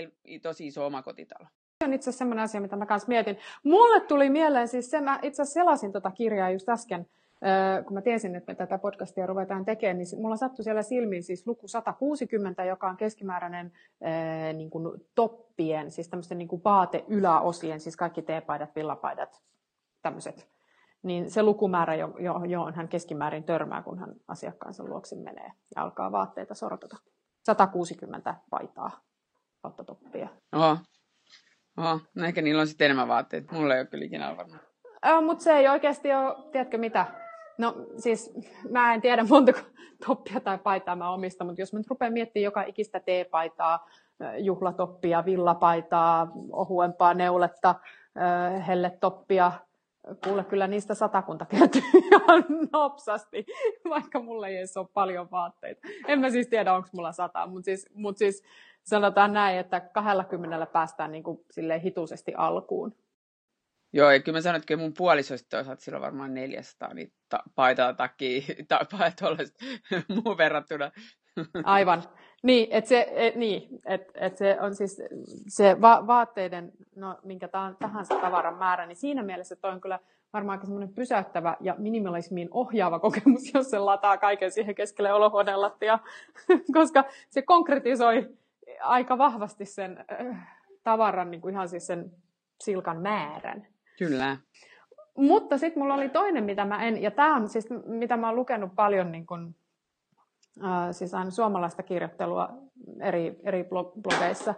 tosi 0.43 0.67
iso 0.67 0.87
omakotitalo. 0.87 1.47
Se 1.79 1.85
on 1.85 1.93
itse 1.93 2.11
asiassa 2.11 2.19
sellainen 2.19 2.45
asia, 2.45 2.61
mitä 2.61 2.77
mä 2.77 2.87
kanssa 2.87 3.09
mietin. 3.09 3.39
Mulle 3.65 4.01
tuli 4.01 4.31
mieleen 4.31 4.69
siis 4.69 4.91
se, 4.91 5.01
mä 5.01 5.19
itse 5.23 5.43
asiassa 5.43 5.61
selasin 5.61 5.93
tuota 5.93 6.11
kirjaa 6.11 6.51
just 6.51 6.69
äsken, 6.69 7.07
kun 7.87 7.95
mä 7.95 8.03
tiesin, 8.03 8.35
että 8.35 8.53
me 8.53 8.57
tätä 8.57 8.79
podcastia 8.79 9.27
ruvetaan 9.27 9.65
tekemään, 9.65 9.99
niin 9.99 10.07
mulla 10.17 10.37
sattui 10.37 10.65
siellä 10.65 10.83
silmiin 10.83 11.23
siis 11.23 11.47
luku 11.47 11.69
160, 11.69 12.65
joka 12.65 12.89
on 12.89 12.97
keskimääräinen 12.97 13.73
niin 14.55 14.71
kuin 14.71 15.01
toppien, 15.15 15.91
siis 15.91 16.09
tämmöisten 16.09 16.39
niin 16.39 16.49
kuin 16.49 16.65
vaateyläosien, 16.65 17.81
siis 17.81 17.97
kaikki 17.97 18.23
teepaidat, 18.23 18.77
villapaidat, 18.77 19.43
tämmöiset. 20.03 20.49
Niin 21.03 21.31
se 21.31 21.43
lukumäärä, 21.43 21.95
johon 22.49 22.75
hän 22.75 22.89
keskimäärin 22.89 23.45
törmää, 23.45 23.83
kun 23.83 23.99
hän 23.99 24.15
asiakkaansa 24.29 24.85
luokse 24.85 25.17
menee 25.17 25.53
ja 25.77 25.83
alkaa 25.83 26.13
vaatteita 26.13 26.55
sortata. 26.55 26.97
160 27.43 28.35
paitaa 28.51 28.91
kautta 29.63 29.85
toppia. 29.85 30.29
Oho. 30.53 30.79
Oho, 31.77 32.01
no 32.15 32.27
ehkä 32.27 32.43
niillä 32.43 32.61
on 32.61 32.67
sitten 32.67 32.85
enemmän 32.85 33.09
vaatteita. 33.09 33.55
Mulla 33.55 33.75
ei 33.75 33.81
ole 33.81 33.87
kyllä 33.87 34.05
ikinä 34.05 34.37
varmaan. 34.37 34.61
Mutta 35.25 35.45
se 35.45 35.53
ei 35.53 35.69
oikeasti 35.69 36.13
ole, 36.13 36.37
tiedätkö 36.53 36.79
mitä, 36.79 37.07
No 37.59 37.75
siis 37.97 38.33
mä 38.71 38.95
en 38.95 39.01
tiedä 39.01 39.25
montako 39.29 39.59
toppia 40.07 40.41
tai 40.41 40.59
paitaa 40.59 40.97
mä 40.97 41.11
omistan, 41.11 41.47
mutta 41.47 41.63
jos 41.63 41.73
mä 41.73 41.79
nyt 41.79 41.89
rupean 41.91 42.13
miettimään 42.13 42.45
joka 42.45 42.63
ikistä 42.63 43.01
teepaitaa, 43.01 43.89
juhlatoppia, 44.39 45.25
villapaitaa, 45.25 46.29
ohuempaa 46.53 47.15
neuletta, 47.15 47.75
helletoppia, 48.67 49.53
kuule 50.25 50.45
kyllä 50.45 50.67
niistä 50.67 50.95
satakunta 50.95 51.47
kertyy 51.47 51.83
ihan 52.13 52.45
nopsasti, 52.73 53.47
vaikka 53.89 54.21
mulla 54.23 54.49
ei 54.49 54.57
edes 54.57 54.77
ole 54.77 54.89
paljon 54.95 55.31
vaatteita. 55.31 55.89
En 56.09 56.21
mä 56.21 56.31
siis 56.31 56.47
tiedä, 56.47 56.75
onko 56.75 56.89
mulla 56.93 57.13
sata, 57.13 57.47
mutta 57.47 57.65
siis, 57.65 57.87
mut 57.95 58.19
siis 58.19 58.45
sanotaan 58.83 59.33
näin, 59.33 59.59
että 59.59 59.81
20 59.81 60.67
päästään 60.67 61.13
niin 61.13 61.23
kuin 61.23 61.41
hituisesti 61.83 62.35
alkuun. 62.37 62.97
Joo, 63.93 64.11
ja 64.11 64.21
kyllä 64.21 64.37
mä 64.37 64.43
sanoin, 64.43 64.61
että 64.61 64.77
mun 64.77 64.95
puolisoista 64.99 65.49
toisaalta 65.57 65.83
silloin 65.83 66.03
varmaan 66.03 66.35
400 66.35 66.95
niin 66.95 67.13
ta- 67.29 67.43
paitaa 67.55 67.95
takia, 67.95 68.43
tai 68.69 69.13
tuollaista 69.19 69.65
muun 70.25 70.39
verrattuna. 70.39 70.91
Aivan. 71.65 72.03
Niin, 72.43 72.69
että 72.71 72.89
se, 72.89 73.09
et, 73.11 73.37
niin, 73.37 73.81
et, 73.87 74.13
et 74.15 74.37
se 74.37 74.57
on 74.61 74.75
siis 74.75 75.03
se 75.49 75.81
va- 75.81 76.07
vaatteiden, 76.07 76.73
no 76.97 77.19
minkä 77.23 77.49
tahansa 77.79 78.21
tavaran 78.21 78.57
määrä, 78.57 78.87
niin 78.87 78.97
siinä 78.97 79.23
mielessä 79.23 79.57
toi 79.57 79.73
on 79.73 79.81
kyllä 79.81 79.99
varmaan 80.33 80.61
semmoinen 80.61 80.95
pysäyttävä 80.95 81.57
ja 81.61 81.75
minimalismiin 81.79 82.49
ohjaava 82.51 82.99
kokemus, 82.99 83.55
jos 83.55 83.71
se 83.71 83.79
lataa 83.79 84.19
kaiken 84.19 84.53
siihen 84.53 84.75
keskelle 84.75 85.13
olohuoneen 85.13 85.61
lattia, 85.61 85.99
koska 86.77 87.05
se 87.31 87.43
konkretisoi 87.43 88.29
aika 88.81 89.19
vahvasti 89.19 89.65
sen 89.65 90.05
äh, 90.13 90.59
tavaran, 90.83 91.31
niin 91.31 91.41
kuin 91.41 91.55
ihan 91.55 91.69
siis 91.69 91.87
sen 91.87 92.11
silkan 92.61 93.01
määrän. 93.01 93.67
Kyllä. 93.99 94.37
Mutta 95.17 95.59
sitten 95.59 95.83
mulla 95.83 95.95
oli 95.95 96.09
toinen, 96.09 96.45
mitä 96.45 96.65
mä 96.65 96.85
en, 96.85 97.03
ja 97.03 97.11
tämä 97.11 97.37
on 97.37 97.49
siis, 97.49 97.69
mitä 97.87 98.17
mä 98.17 98.27
oon 98.27 98.37
lukenut 98.37 98.75
paljon 98.75 99.13
niin 99.13 99.27
kun, 99.27 99.55
siis 100.93 101.15
aina 101.15 101.31
suomalaista 101.31 101.83
kirjoittelua 101.83 102.49
eri, 103.01 103.41
eri 103.45 103.67
blogeissa 104.03 104.55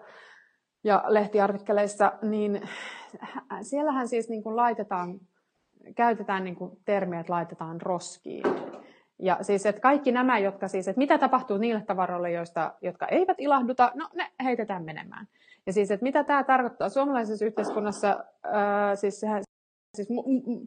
ja 0.85 1.05
lehtiartikkeleissa, 1.07 2.13
niin 2.23 2.69
siellähän 3.63 4.09
siis 4.09 4.29
niin 4.29 4.43
kun 4.43 4.57
laitetaan, 4.57 5.21
käytetään 5.97 6.45
niin 6.45 6.57
kun 6.57 6.77
termiä, 6.85 7.21
että 7.21 7.33
laitetaan 7.33 7.81
roskiin. 7.81 8.45
Ja 9.19 9.39
siis, 9.43 9.67
että 9.67 9.81
kaikki 9.81 10.13
nämä, 10.13 10.39
jotka 10.39 10.69
siis, 10.69 10.89
että 10.89 10.99
mitä 10.99 11.19
tapahtuu 11.19 11.59
niille 11.59 11.83
tavaroille, 11.87 12.31
joista, 12.31 12.75
jotka 12.83 13.07
eivät 13.07 13.41
ilahduta, 13.41 13.93
no 13.95 14.09
ne 14.15 14.31
heitetään 14.45 14.85
menemään. 14.85 15.27
Ja 15.67 15.73
siis, 15.73 15.91
että 15.91 16.05
mitä 16.05 16.25
tämä 16.25 16.45
tarkoittaa 16.45 16.89
suomalaisessa 16.89 17.45
yhteiskunnassa, 17.45 18.25
ää, 18.43 18.97
siis 18.97 19.21
sehän, 19.21 19.43
siis, 19.97 20.09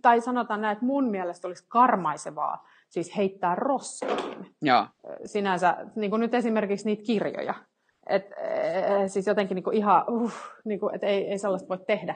tai 0.01 0.21
sanotaan 0.21 0.61
näin, 0.61 0.73
että 0.73 0.85
mun 0.85 1.09
mielestä 1.09 1.47
olisi 1.47 1.65
karmaisevaa 1.67 2.67
siis 2.93 3.17
heittää 3.17 3.55
roskiin. 3.55 4.55
Joo. 4.61 4.87
Sinänsä, 5.25 5.77
niin 5.95 6.09
kuin 6.09 6.19
nyt 6.19 6.33
esimerkiksi 6.33 6.85
niitä 6.85 7.03
kirjoja. 7.03 7.53
Et, 8.09 8.25
äh, 8.31 9.03
siis 9.07 9.27
jotenkin 9.27 9.55
niin 9.55 9.63
kuin 9.63 9.77
ihan, 9.77 10.03
uh, 10.09 10.33
niin 10.65 10.79
kuin, 10.79 10.95
että 10.95 11.07
ei, 11.07 11.27
ei 11.27 11.37
sellaista 11.37 11.69
voi 11.69 11.79
tehdä. 11.87 12.15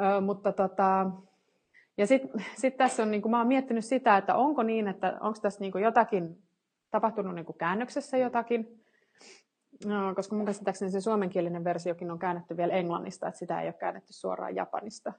Ö, 0.00 0.20
mutta 0.20 0.52
tota, 0.52 1.10
ja 1.98 2.06
sitten 2.06 2.44
sit 2.56 2.76
tässä 2.76 3.02
on, 3.02 3.10
niin 3.10 3.22
kuin, 3.22 3.30
mä 3.30 3.38
oon 3.38 3.46
miettinyt 3.46 3.84
sitä, 3.84 4.16
että 4.16 4.34
onko 4.34 4.62
niin, 4.62 4.88
että 4.88 5.18
onko 5.20 5.38
tässä 5.42 5.60
niin 5.60 5.72
kuin 5.72 5.84
jotakin 5.84 6.42
tapahtunut 6.90 7.34
niin 7.34 7.46
kuin 7.46 7.58
käännöksessä 7.58 8.16
jotakin, 8.16 8.80
No, 9.84 10.14
koska 10.14 10.36
mun 10.36 10.46
käsittääkseni 10.46 10.90
se 10.90 11.00
suomenkielinen 11.00 11.64
versiokin 11.64 12.10
on 12.10 12.18
käännetty 12.18 12.56
vielä 12.56 12.72
englannista, 12.72 13.28
että 13.28 13.38
sitä 13.38 13.60
ei 13.60 13.66
ole 13.66 13.72
käännetty 13.72 14.12
suoraan 14.12 14.54
japanista. 14.54 15.12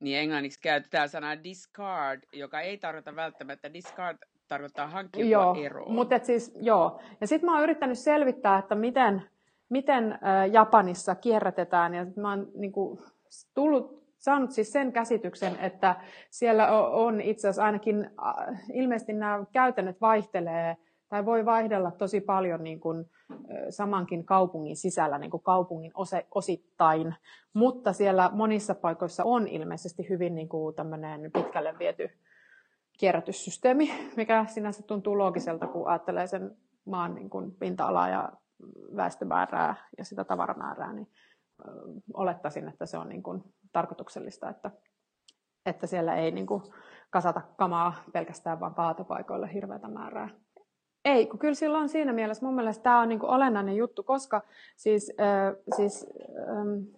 Niin 0.00 0.18
englanniksi 0.18 0.60
käytetään 0.60 1.08
sanaa 1.08 1.44
discard, 1.44 2.22
joka 2.32 2.60
ei 2.60 2.78
tarkoita 2.78 3.16
välttämättä 3.16 3.72
discard, 3.72 4.18
tarkoittaa 4.48 4.86
hankkiutua 4.86 5.30
joo, 5.30 5.54
eroon. 5.54 5.92
Mutta 5.92 6.18
siis, 6.22 6.58
joo. 6.60 7.00
Ja 7.20 7.26
sitten 7.26 7.50
mä 7.50 7.54
oon 7.54 7.62
yrittänyt 7.62 7.98
selvittää, 7.98 8.58
että 8.58 8.74
miten, 8.74 9.22
miten 9.68 10.18
Japanissa 10.52 11.14
kierrätetään. 11.14 11.94
Ja 11.94 12.06
mä 12.16 12.30
oon 12.30 12.48
niin 12.54 12.72
kuin, 12.72 12.98
tullut, 13.54 14.02
saanut 14.18 14.50
siis 14.50 14.72
sen 14.72 14.92
käsityksen, 14.92 15.56
että 15.60 15.96
siellä 16.30 16.80
on 16.80 17.20
itse 17.20 17.48
asiassa 17.48 17.64
ainakin, 17.64 18.10
ilmeisesti 18.72 19.12
nämä 19.12 19.44
käytännöt 19.52 20.00
vaihtelee 20.00 20.76
tai 21.08 21.24
voi 21.24 21.44
vaihdella 21.44 21.90
tosi 21.90 22.20
paljon 22.20 22.64
niin 22.64 22.80
kuin 22.80 23.04
samankin 23.70 24.24
kaupungin 24.24 24.76
sisällä, 24.76 25.18
niin 25.18 25.30
kuin 25.30 25.42
kaupungin 25.42 25.92
osittain, 26.34 27.14
mutta 27.52 27.92
siellä 27.92 28.30
monissa 28.32 28.74
paikoissa 28.74 29.24
on 29.24 29.48
ilmeisesti 29.48 30.08
hyvin 30.08 30.34
niin 30.34 30.48
kuin 30.48 30.74
pitkälle 31.32 31.78
viety 31.78 32.10
kierrätyssysteemi, 32.96 34.10
mikä 34.16 34.44
sinänsä 34.48 34.82
tuntuu 34.82 35.18
loogiselta, 35.18 35.66
kun 35.66 35.88
ajattelee 35.88 36.26
sen 36.26 36.56
maan 36.84 37.14
niin 37.14 37.30
kuin 37.30 37.54
pinta-alaa 37.54 38.08
ja 38.08 38.32
väestömäärää 38.96 39.74
ja 39.98 40.04
sitä 40.04 40.24
tavaramäärää, 40.24 40.92
niin 40.92 41.08
olettaisin, 42.14 42.68
että 42.68 42.86
se 42.86 42.98
on 42.98 43.08
niin 43.08 43.22
kuin 43.22 43.42
tarkoituksellista, 43.72 44.48
että, 44.48 44.70
että 45.66 45.86
siellä 45.86 46.14
ei 46.14 46.30
niin 46.30 46.46
kuin 46.46 46.62
kasata 47.10 47.42
kamaa 47.56 47.94
pelkästään 48.12 48.60
vain 48.60 48.74
kaatopaikoille 48.74 49.52
hirveätä 49.52 49.88
määrää. 49.88 50.28
Ei, 51.04 51.26
kun 51.26 51.38
kyllä 51.38 51.54
sillä 51.54 51.78
on 51.78 51.88
siinä 51.88 52.12
mielessä, 52.12 52.46
mun 52.46 52.54
mielestä 52.54 52.82
tämä 52.82 53.00
on 53.00 53.08
niin 53.08 53.18
kuin 53.18 53.30
olennainen 53.30 53.76
juttu, 53.76 54.02
koska 54.02 54.42
siis, 54.76 55.12
äh, 55.20 55.56
siis 55.76 56.06
ähm, 56.50 56.95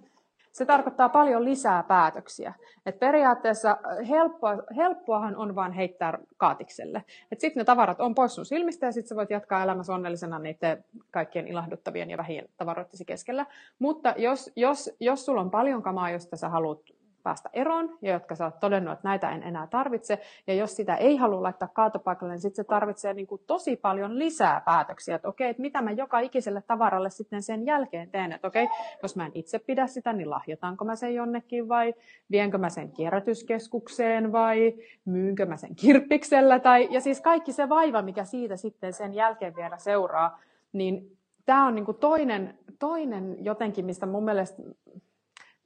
se 0.59 0.67
tarkoittaa 0.67 1.09
paljon 1.09 1.45
lisää 1.45 1.83
päätöksiä. 1.83 2.55
Et 2.87 2.99
periaatteessa 2.99 3.77
helppoa, 4.09 4.57
helppoahan 4.77 5.37
on 5.37 5.55
vain 5.55 5.73
heittää 5.73 6.19
kaatikselle. 6.37 7.05
Sitten 7.39 7.61
ne 7.61 7.65
tavarat 7.65 8.01
on 8.01 8.15
pois 8.15 8.35
sun 8.35 8.47
silmistä 8.47 8.87
ja 8.87 8.93
sitten 8.93 9.09
sä 9.09 9.17
voit 9.17 9.31
jatkaa 9.31 9.63
elämässä 9.63 9.95
onnellisena 9.95 10.39
niiden 10.39 10.85
kaikkien 11.11 11.49
ilahduttavien 11.49 12.11
ja 12.11 12.17
vähien 12.17 12.49
tavaroittesi 12.57 13.05
keskellä. 13.05 13.47
Mutta 13.79 14.15
jos, 14.17 14.53
jos, 14.57 14.91
jos 15.01 15.27
sulla 15.27 15.41
on 15.41 15.51
paljon 15.51 15.83
kamaa, 15.83 16.11
josta 16.11 16.37
sä 16.37 16.49
haluat 16.49 16.81
päästä 17.23 17.51
eroon 17.53 17.99
ja 18.03 18.13
jotka 18.13 18.35
sä 18.35 18.45
oot 18.45 18.61
todennut, 18.61 18.93
että 18.93 19.09
näitä 19.09 19.31
en 19.31 19.43
enää 19.43 19.67
tarvitse. 19.67 20.19
Ja 20.47 20.55
jos 20.55 20.77
sitä 20.77 20.97
ei 20.97 21.17
halua 21.17 21.43
laittaa 21.43 21.69
kaatopaikalle, 21.69 22.33
niin 22.33 22.41
sitten 22.41 22.65
se 22.65 22.69
tarvitsee 22.69 23.15
niin 23.15 23.27
kuin 23.27 23.43
tosi 23.47 23.77
paljon 23.77 24.19
lisää 24.19 24.63
päätöksiä, 24.65 25.15
että 25.15 25.29
okei, 25.29 25.51
että 25.51 25.63
mitä 25.63 25.83
mä 25.83 25.91
joka 25.91 26.19
ikiselle 26.21 26.63
tavaralle 26.67 27.11
sitten 27.11 27.43
sen 27.43 27.67
jälkeen 27.67 28.11
teen, 28.11 28.33
että 28.33 28.49
okei, 28.49 28.69
jos 29.03 29.17
mä 29.17 29.27
en 29.27 29.33
itse 29.35 29.59
pidä 29.59 29.87
sitä, 29.87 30.13
niin 30.13 30.31
lahjotaanko 30.31 30.85
mä 30.85 30.97
sen 30.97 31.15
jonnekin 31.15 31.69
vai 31.69 31.95
vienkö 32.31 32.59
mä 32.59 32.69
sen 32.69 32.93
kierrätyskeskukseen 32.93 34.33
vai 34.33 34.75
myynkö 35.05 35.47
mä 35.47 35.57
sen 35.57 35.75
kirppiksellä 35.77 36.59
tai, 36.59 36.89
ja 36.91 37.01
siis 37.01 37.21
kaikki 37.21 37.53
se 37.53 37.69
vaiva, 37.69 38.03
mikä 38.03 38.25
siitä 38.25 38.57
sitten 38.57 38.93
sen 38.93 39.15
jälkeen 39.15 39.57
vielä 39.57 39.79
seuraa, 39.79 40.41
niin 40.73 41.19
tämä 41.47 41.67
on 41.67 41.75
niin 41.75 41.85
kuin 41.85 41.97
toinen, 41.97 42.59
toinen 42.79 43.45
jotenkin, 43.45 43.85
mistä 43.85 44.07
mun 44.07 44.25
mielestä 44.25 44.63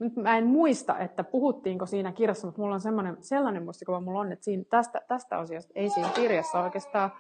nyt 0.02 0.16
mä 0.16 0.38
en 0.38 0.46
muista, 0.46 0.98
että 0.98 1.24
puhuttiinko 1.24 1.86
siinä 1.86 2.12
kirjassa, 2.12 2.46
mutta 2.46 2.60
mulla 2.60 2.74
on 2.74 2.80
sellainen, 2.80 3.16
sellainen 3.20 3.64
muistikuva 3.64 4.00
mulla 4.00 4.20
on, 4.20 4.32
että 4.32 4.44
siinä, 4.44 4.64
tästä, 4.70 5.00
tästä 5.08 5.38
asiasta 5.38 5.72
ei 5.74 5.88
siinä 5.88 6.08
kirjassa 6.14 6.60
oikeastaan 6.60 7.10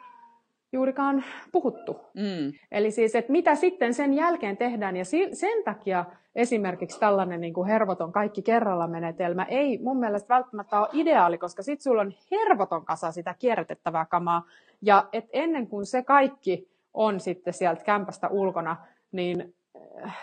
juurikaan 0.72 1.24
puhuttu. 1.52 2.00
Mm. 2.14 2.52
Eli 2.70 2.90
siis, 2.90 3.14
että 3.14 3.32
mitä 3.32 3.54
sitten 3.54 3.94
sen 3.94 4.14
jälkeen 4.14 4.56
tehdään, 4.56 4.96
ja 4.96 5.04
sen 5.32 5.64
takia 5.64 6.04
esimerkiksi 6.34 7.00
tällainen 7.00 7.40
niin 7.40 7.54
kuin 7.54 7.68
hervoton 7.68 8.12
kaikki 8.12 8.42
kerralla 8.42 8.86
menetelmä 8.86 9.44
ei 9.44 9.78
mun 9.82 9.98
mielestä 9.98 10.34
välttämättä 10.34 10.80
ole 10.80 10.88
ideaali, 10.92 11.38
koska 11.38 11.62
sitten 11.62 11.82
sulla 11.82 12.02
on 12.02 12.14
hervoton 12.30 12.84
kasa 12.84 13.12
sitä 13.12 13.34
kierrätettävää 13.38 14.04
kamaa, 14.04 14.46
ja 14.82 15.08
et 15.12 15.28
ennen 15.32 15.66
kuin 15.66 15.86
se 15.86 16.02
kaikki 16.02 16.68
on 16.94 17.20
sitten 17.20 17.54
sieltä 17.54 17.84
kämpästä 17.84 18.28
ulkona, 18.28 18.76
niin 19.12 19.54
äh, 20.04 20.18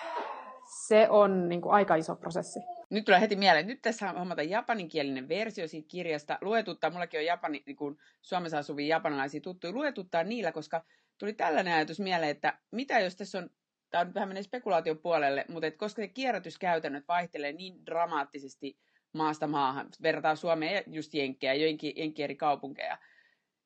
se 0.90 1.10
on 1.10 1.50
niin 1.50 1.62
kuin 1.62 1.74
aika 1.74 1.96
iso 1.96 2.16
prosessi. 2.16 2.60
Nyt 2.90 3.06
tulee 3.06 3.22
heti 3.22 3.36
mieleen, 3.36 3.68
nyt 3.68 3.82
tässä 3.82 4.12
hommata 4.12 4.44
japaninkielinen 4.44 5.30
versio 5.30 5.68
siitä 5.68 5.88
kirjasta. 5.88 6.38
Luetuttaa, 6.42 6.90
mullakin 6.90 7.20
on 7.20 7.26
Japani, 7.26 7.64
niin 7.66 7.76
kuin 7.76 7.98
Suomessa 8.22 8.58
asuvia 8.58 8.88
japanilaisia 8.88 9.42
tuttuja, 9.42 9.74
luetuttaa 9.74 10.24
niillä, 10.24 10.52
koska 10.52 10.84
tuli 11.18 11.34
tällainen 11.34 11.74
ajatus 11.74 12.00
mieleen, 12.00 12.32
että 12.32 12.60
mitä 12.72 13.00
jos 13.00 13.16
tässä 13.16 13.38
on, 13.38 13.50
tämä 13.90 14.02
on 14.02 14.14
vähän 14.14 14.30
menee 14.30 14.44
spekulaation 14.44 14.98
puolelle, 14.98 15.46
mutta 15.50 15.68
että 15.68 15.78
koska 15.78 16.02
se 16.02 16.08
kierrätyskäytännöt 16.08 17.08
vaihtelee 17.08 17.52
niin 17.52 17.86
dramaattisesti 17.86 18.78
maasta 19.14 19.48
maahan, 19.48 19.90
verrataan 20.02 20.38
Suomeen 20.38 20.76
ja 20.76 20.84
just 20.88 21.14
Jenkkejä, 21.14 21.54
joinkin, 21.54 21.94
Jenkkien 21.96 22.24
eri 22.24 22.36
kaupunkeja, 22.36 22.98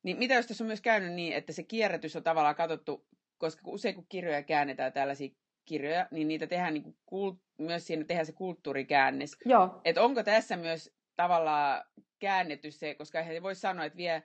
niin 0.02 0.18
mitä 0.18 0.34
jos 0.34 0.46
tässä 0.46 0.64
on 0.64 0.68
myös 0.68 0.80
käynyt 0.80 1.12
niin, 1.12 1.32
että 1.32 1.52
se 1.52 1.62
kierrätys 1.62 2.16
on 2.16 2.22
tavallaan 2.22 2.54
katsottu, 2.54 3.06
koska 3.38 3.62
usein 3.66 3.94
kun 3.94 4.06
kirjoja 4.08 4.42
käännetään 4.42 4.92
tällaisia 4.92 5.43
kirjoja, 5.64 6.08
niin 6.10 6.28
niitä 6.28 6.46
tehdään 6.46 6.74
niin 6.74 6.96
kuin, 7.06 7.40
myös 7.58 7.86
siinä 7.86 8.04
tehdään 8.04 8.26
se 8.26 8.32
kulttuurikäännes. 8.32 9.36
Joo. 9.44 9.80
Et 9.84 9.98
onko 9.98 10.22
tässä 10.22 10.56
myös 10.56 10.94
tavallaan 11.16 11.84
käännetty 12.18 12.70
se, 12.70 12.94
koska 12.94 13.22
he 13.22 13.42
voi 13.42 13.54
sanoa, 13.54 13.84
että 13.84 13.96
vie 13.96 14.22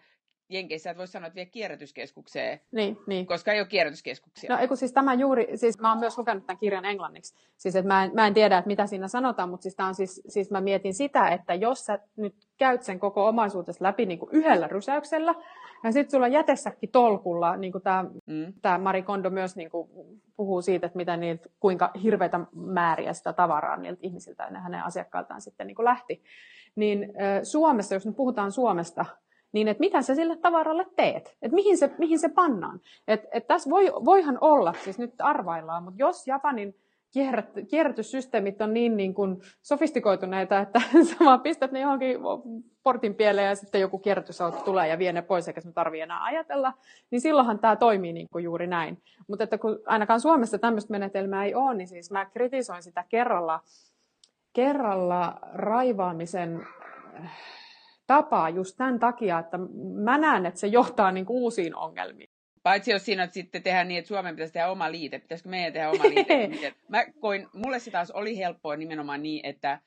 Jenkeissä 0.49 0.91
et 0.91 0.97
voi 0.97 1.07
sanoa, 1.07 1.27
että 1.27 1.35
vie 1.35 1.45
kierrätyskeskukseen, 1.45 2.61
niin, 2.71 2.97
niin. 3.07 3.27
koska 3.27 3.53
ei 3.53 3.59
ole 3.59 3.67
kierrätyskeskuksia. 3.67 4.55
No 4.55 4.61
eikö 4.61 4.75
siis 4.75 4.93
tämä 4.93 5.13
juuri, 5.13 5.47
siis 5.55 5.79
mä 5.79 5.89
oon 5.89 5.99
myös 5.99 6.17
lukenut 6.17 6.45
tämän 6.45 6.57
kirjan 6.57 6.85
englanniksi, 6.85 7.35
siis 7.57 7.75
että 7.75 7.87
mä 7.87 8.03
en, 8.03 8.11
mä 8.13 8.27
en 8.27 8.33
tiedä, 8.33 8.57
että 8.57 8.67
mitä 8.67 8.87
siinä 8.87 9.07
sanotaan, 9.07 9.49
mutta 9.49 9.63
siis, 9.63 9.75
on 9.79 9.95
siis, 9.95 10.21
siis 10.27 10.51
mä 10.51 10.61
mietin 10.61 10.93
sitä, 10.93 11.27
että 11.27 11.53
jos 11.53 11.85
sä 11.85 11.99
nyt 12.15 12.35
käyt 12.57 12.83
sen 12.83 12.99
koko 12.99 13.27
omaisuutesi 13.27 13.83
läpi 13.83 14.05
niin 14.05 14.19
kuin 14.19 14.29
yhdellä 14.31 14.67
rysäyksellä, 14.67 15.35
ja 15.83 15.91
sitten 15.91 16.11
sulla 16.11 16.25
on 16.25 16.31
jätesäkki 16.31 16.87
tolkulla, 16.87 17.57
niin 17.57 17.71
kuin 17.71 17.81
tämä, 17.81 18.05
mm. 18.25 18.53
tämä 18.61 18.77
Mari 18.77 19.03
Kondo 19.03 19.29
myös 19.29 19.55
niin 19.55 19.69
kuin 19.69 19.89
puhuu 20.35 20.61
siitä, 20.61 20.85
että 20.85 20.97
mitä 20.97 21.17
niiltä, 21.17 21.49
kuinka 21.59 21.91
hirveitä 22.03 22.39
määriä 22.53 23.13
sitä 23.13 23.33
tavaraa 23.33 23.77
niiltä 23.77 23.99
ihmisiltä 24.03 24.49
ja 24.53 24.59
hänen 24.59 24.83
asiakkailtaan 24.83 25.41
sitten 25.41 25.67
niin 25.67 25.75
kuin 25.75 25.85
lähti. 25.85 26.23
Niin 26.75 27.13
Suomessa, 27.43 27.95
jos 27.95 28.05
nyt 28.05 28.15
puhutaan 28.15 28.51
Suomesta, 28.51 29.05
niin 29.51 29.67
että 29.67 29.79
mitä 29.79 30.01
sä 30.01 30.15
sille 30.15 30.37
tavaralle 30.37 30.85
teet, 30.95 31.37
että 31.41 31.55
mihin 31.55 31.77
se, 31.77 31.91
mihin 31.97 32.19
se 32.19 32.29
pannaan. 32.29 32.81
Et, 33.07 33.23
et 33.31 33.47
tässä 33.47 33.69
voi, 33.69 33.85
voihan 33.85 34.37
olla, 34.41 34.73
siis 34.83 34.99
nyt 34.99 35.13
arvaillaan, 35.19 35.83
mutta 35.83 35.99
jos 35.99 36.27
Japanin 36.27 36.75
kierrätyssysteemit 37.67 38.61
on 38.61 38.73
niin, 38.73 38.97
niin 38.97 39.13
kuin 39.13 39.41
sofistikoituneita, 39.61 40.59
että 40.59 40.81
sä 41.09 41.15
vaan 41.25 41.41
pistät 41.41 41.71
ne 41.71 41.79
johonkin 41.79 42.17
portin 42.83 43.15
pieleen 43.15 43.47
ja 43.47 43.55
sitten 43.55 43.81
joku 43.81 43.99
kierrätysauto 43.99 44.57
tulee 44.57 44.87
ja 44.87 44.99
vie 44.99 45.13
ne 45.13 45.21
pois 45.21 45.47
eikä 45.47 45.61
sun 45.61 45.73
tarvitse 45.73 46.03
enää 46.03 46.23
ajatella, 46.23 46.73
niin 47.11 47.21
silloinhan 47.21 47.59
tämä 47.59 47.75
toimii 47.75 48.13
niin 48.13 48.27
kuin 48.31 48.43
juuri 48.43 48.67
näin. 48.67 49.01
Mutta 49.27 49.43
että 49.43 49.57
kun 49.57 49.79
ainakaan 49.85 50.21
Suomessa 50.21 50.59
tämmöistä 50.59 50.91
menetelmää 50.91 51.45
ei 51.45 51.55
ole, 51.55 51.73
niin 51.73 51.87
siis 51.87 52.11
mä 52.11 52.25
kritisoin 52.25 52.83
sitä 52.83 53.05
kerralla, 53.09 53.59
kerralla 54.53 55.39
raivaamisen 55.53 56.67
tapaa 58.09 58.49
just 58.49 58.77
tämän 58.77 58.99
takia, 58.99 59.39
että 59.39 59.57
mä 60.03 60.17
näen, 60.17 60.45
että 60.45 60.59
se 60.59 60.67
johtaa 60.67 61.11
niin 61.11 61.25
kuin 61.25 61.37
uusiin 61.41 61.75
ongelmiin. 61.75 62.29
Paitsi 62.63 62.91
jos 62.91 63.05
siinä 63.05 63.27
sitten 63.27 63.63
tehdään 63.63 63.87
niin, 63.87 63.97
että 63.97 64.07
Suomen 64.07 64.35
pitäisi 64.35 64.53
tehdä 64.53 64.69
oma 64.69 64.91
liite. 64.91 65.19
Pitäisikö 65.19 65.49
meidän 65.49 65.73
tehdä 65.73 65.89
oma 65.89 66.03
liite? 66.03 66.73
Mä 66.87 67.05
koin, 67.19 67.47
mulle 67.53 67.79
se 67.79 67.91
taas 67.91 68.11
oli 68.11 68.37
helppoa 68.37 68.75
nimenomaan 68.75 69.23
niin, 69.23 69.45
että 69.45 69.79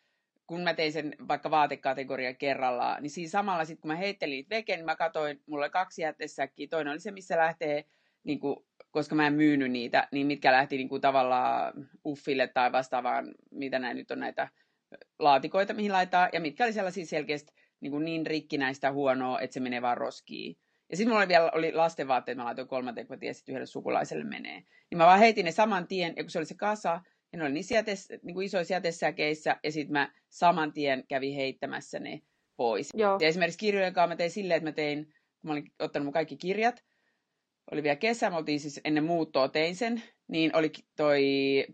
kun 0.47 0.61
mä 0.61 0.75
tein 0.75 0.93
sen 0.93 1.15
vaikka 1.29 1.51
vaatekategoria 1.51 2.35
kerrallaan, 2.35 3.03
niin 3.03 3.11
siinä 3.11 3.31
samalla 3.31 3.65
sitten 3.65 3.81
kun 3.81 3.89
mä 3.89 3.97
heittelin 3.97 4.35
niitä 4.35 4.57
veke, 4.57 4.77
niin 4.77 4.85
mä 4.85 4.97
katsoin, 4.97 5.41
mulla 5.47 5.65
oli 5.65 5.71
kaksi 5.71 6.03
jättesäkkiä. 6.03 6.67
Toinen 6.71 6.91
oli 6.91 7.01
se, 7.01 7.11
missä 7.11 7.37
lähtee, 7.37 7.85
niin 8.25 8.41
kuin, 8.41 8.57
koska 8.91 9.15
mä 9.15 9.27
en 9.27 9.33
myynyt 9.33 9.71
niitä, 9.71 10.09
niin 10.13 10.27
mitkä 10.27 10.53
lähti 10.53 10.77
niin 10.77 10.89
kuin 10.89 11.01
tavallaan 11.01 11.73
uffille 12.07 12.47
tai 12.47 12.73
vastaavaan, 12.73 13.35
mitä 13.51 13.79
näin 13.79 13.97
nyt 13.97 14.11
on 14.11 14.21
näitä 14.21 14.49
laatikoita, 15.19 15.75
mihin 15.75 15.93
laittaa, 15.93 16.29
ja 16.33 16.41
mitkä 16.41 16.65
oli 16.65 16.73
sellaisia 16.73 17.07
selkeästi 17.07 17.53
niin, 17.83 17.93
kuin 17.93 18.05
niin 18.05 18.27
rikkinäistä 18.27 18.93
huonoa, 18.93 19.41
että 19.41 19.55
se 19.55 19.61
menee 19.61 19.83
vaan 19.83 19.97
roskiin. 19.97 20.57
Ja 20.91 20.97
sitten 20.97 21.09
mulla 21.11 21.21
oli 21.21 21.29
vielä 21.29 21.51
oli 21.55 21.73
lastenvaatteet, 21.73 22.39
mä 22.39 22.45
laitoin 22.45 22.69
kolmanteen, 22.69 23.07
kun 23.07 23.17
mä 23.17 23.21
tiesin, 23.21 23.41
että 23.41 23.53
yhdelle 23.53 23.67
sukulaiselle 23.67 24.25
menee. 24.25 24.63
Niin 24.91 24.99
mä 24.99 25.07
vaan 25.07 25.19
heitin 25.19 25.45
ne 25.45 25.53
saman 25.53 25.89
tien, 25.89 26.15
ja 26.17 26.23
kun 26.23 26.31
se 26.31 26.39
oli 26.39 26.47
se 26.47 26.55
kasa, 26.55 27.01
ja 27.33 27.39
ne 27.39 27.45
oli 27.45 27.53
niin, 27.53 27.65
jätes, 27.71 28.09
niin 28.23 28.35
kuin 28.35 28.47
isoissa 28.47 28.75
jätesäkeissä, 28.75 29.57
ja 29.65 29.73
sitten 29.73 29.93
mä 29.93 30.13
saman 30.29 30.73
tien 30.73 31.05
kävin 31.09 31.35
heittämässä 31.35 31.99
ne 31.99 32.21
pois. 32.57 32.89
Joo. 32.95 33.19
Ja 33.21 33.29
esimerkiksi 33.29 33.59
kirjojen 33.59 33.93
kanssa 33.93 34.09
mä 34.09 34.17
tein 34.17 34.31
silleen, 34.31 34.57
että 34.57 34.69
mä 34.69 34.73
tein, 34.73 35.05
kun 35.05 35.15
mä 35.49 35.53
olin 35.53 35.73
ottanut 35.79 36.05
mun 36.05 36.13
kaikki 36.13 36.37
kirjat, 36.37 36.85
oli 37.71 37.83
vielä 37.83 37.97
kesä, 37.97 38.31
mä 38.31 38.37
oltiin 38.37 38.61
siis 38.61 38.81
ennen 38.85 39.05
muuttoa 39.05 39.49
tein 39.49 39.77
sen, 39.77 40.03
niin 40.29 40.57
oli 40.57 40.73
toi, 40.97 41.25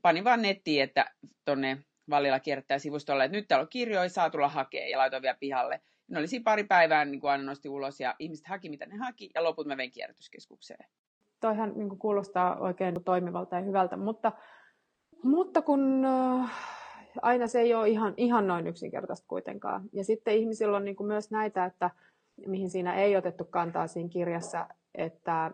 panin 0.02 0.24
vaan 0.24 0.42
nettiin, 0.42 0.82
että 0.82 1.10
tonne 1.44 1.78
Vallilla 2.10 2.40
kierrättää 2.40 2.78
sivustolle, 2.78 3.24
että 3.24 3.36
nyt 3.36 3.48
täällä 3.48 3.62
on 3.62 3.68
kirjoja, 3.68 4.08
saa 4.08 4.30
tulla 4.30 4.48
hakea, 4.48 4.88
ja 4.88 4.98
laitoin 4.98 5.22
vielä 5.22 5.36
pihalle. 5.40 5.80
Ne 6.08 6.18
oli 6.18 6.26
siinä 6.26 6.44
pari 6.44 6.64
päivää, 6.64 7.04
niin 7.04 7.20
kuin 7.20 7.30
aina 7.30 7.44
nosti 7.44 7.68
ulos, 7.68 8.00
ja 8.00 8.14
ihmiset 8.18 8.46
haki, 8.46 8.68
mitä 8.68 8.86
ne 8.86 8.96
haki, 8.96 9.30
ja 9.34 9.44
loput 9.44 9.66
mä 9.66 9.76
vein 9.76 9.90
kierrätyskeskukseen. 9.90 10.88
Toihan 11.40 11.72
niin 11.76 11.88
kuin 11.88 11.98
kuulostaa 11.98 12.56
oikein 12.56 13.04
toimivalta 13.04 13.56
ja 13.56 13.62
hyvältä, 13.62 13.96
mutta, 13.96 14.32
mutta 15.22 15.62
kun 15.62 16.04
äh, 16.04 16.50
aina 17.22 17.46
se 17.46 17.60
ei 17.60 17.74
ole 17.74 17.88
ihan, 17.88 18.14
ihan 18.16 18.46
noin 18.46 18.66
yksinkertaista 18.66 19.26
kuitenkaan. 19.28 19.82
Ja 19.92 20.04
sitten 20.04 20.34
ihmisillä 20.34 20.76
on 20.76 20.84
niin 20.84 20.96
kuin 20.96 21.06
myös 21.06 21.30
näitä, 21.30 21.64
että 21.64 21.90
mihin 22.46 22.70
siinä 22.70 22.94
ei 22.94 23.16
otettu 23.16 23.44
kantaa 23.44 23.86
siinä 23.86 24.08
kirjassa, 24.08 24.68
että 24.94 25.50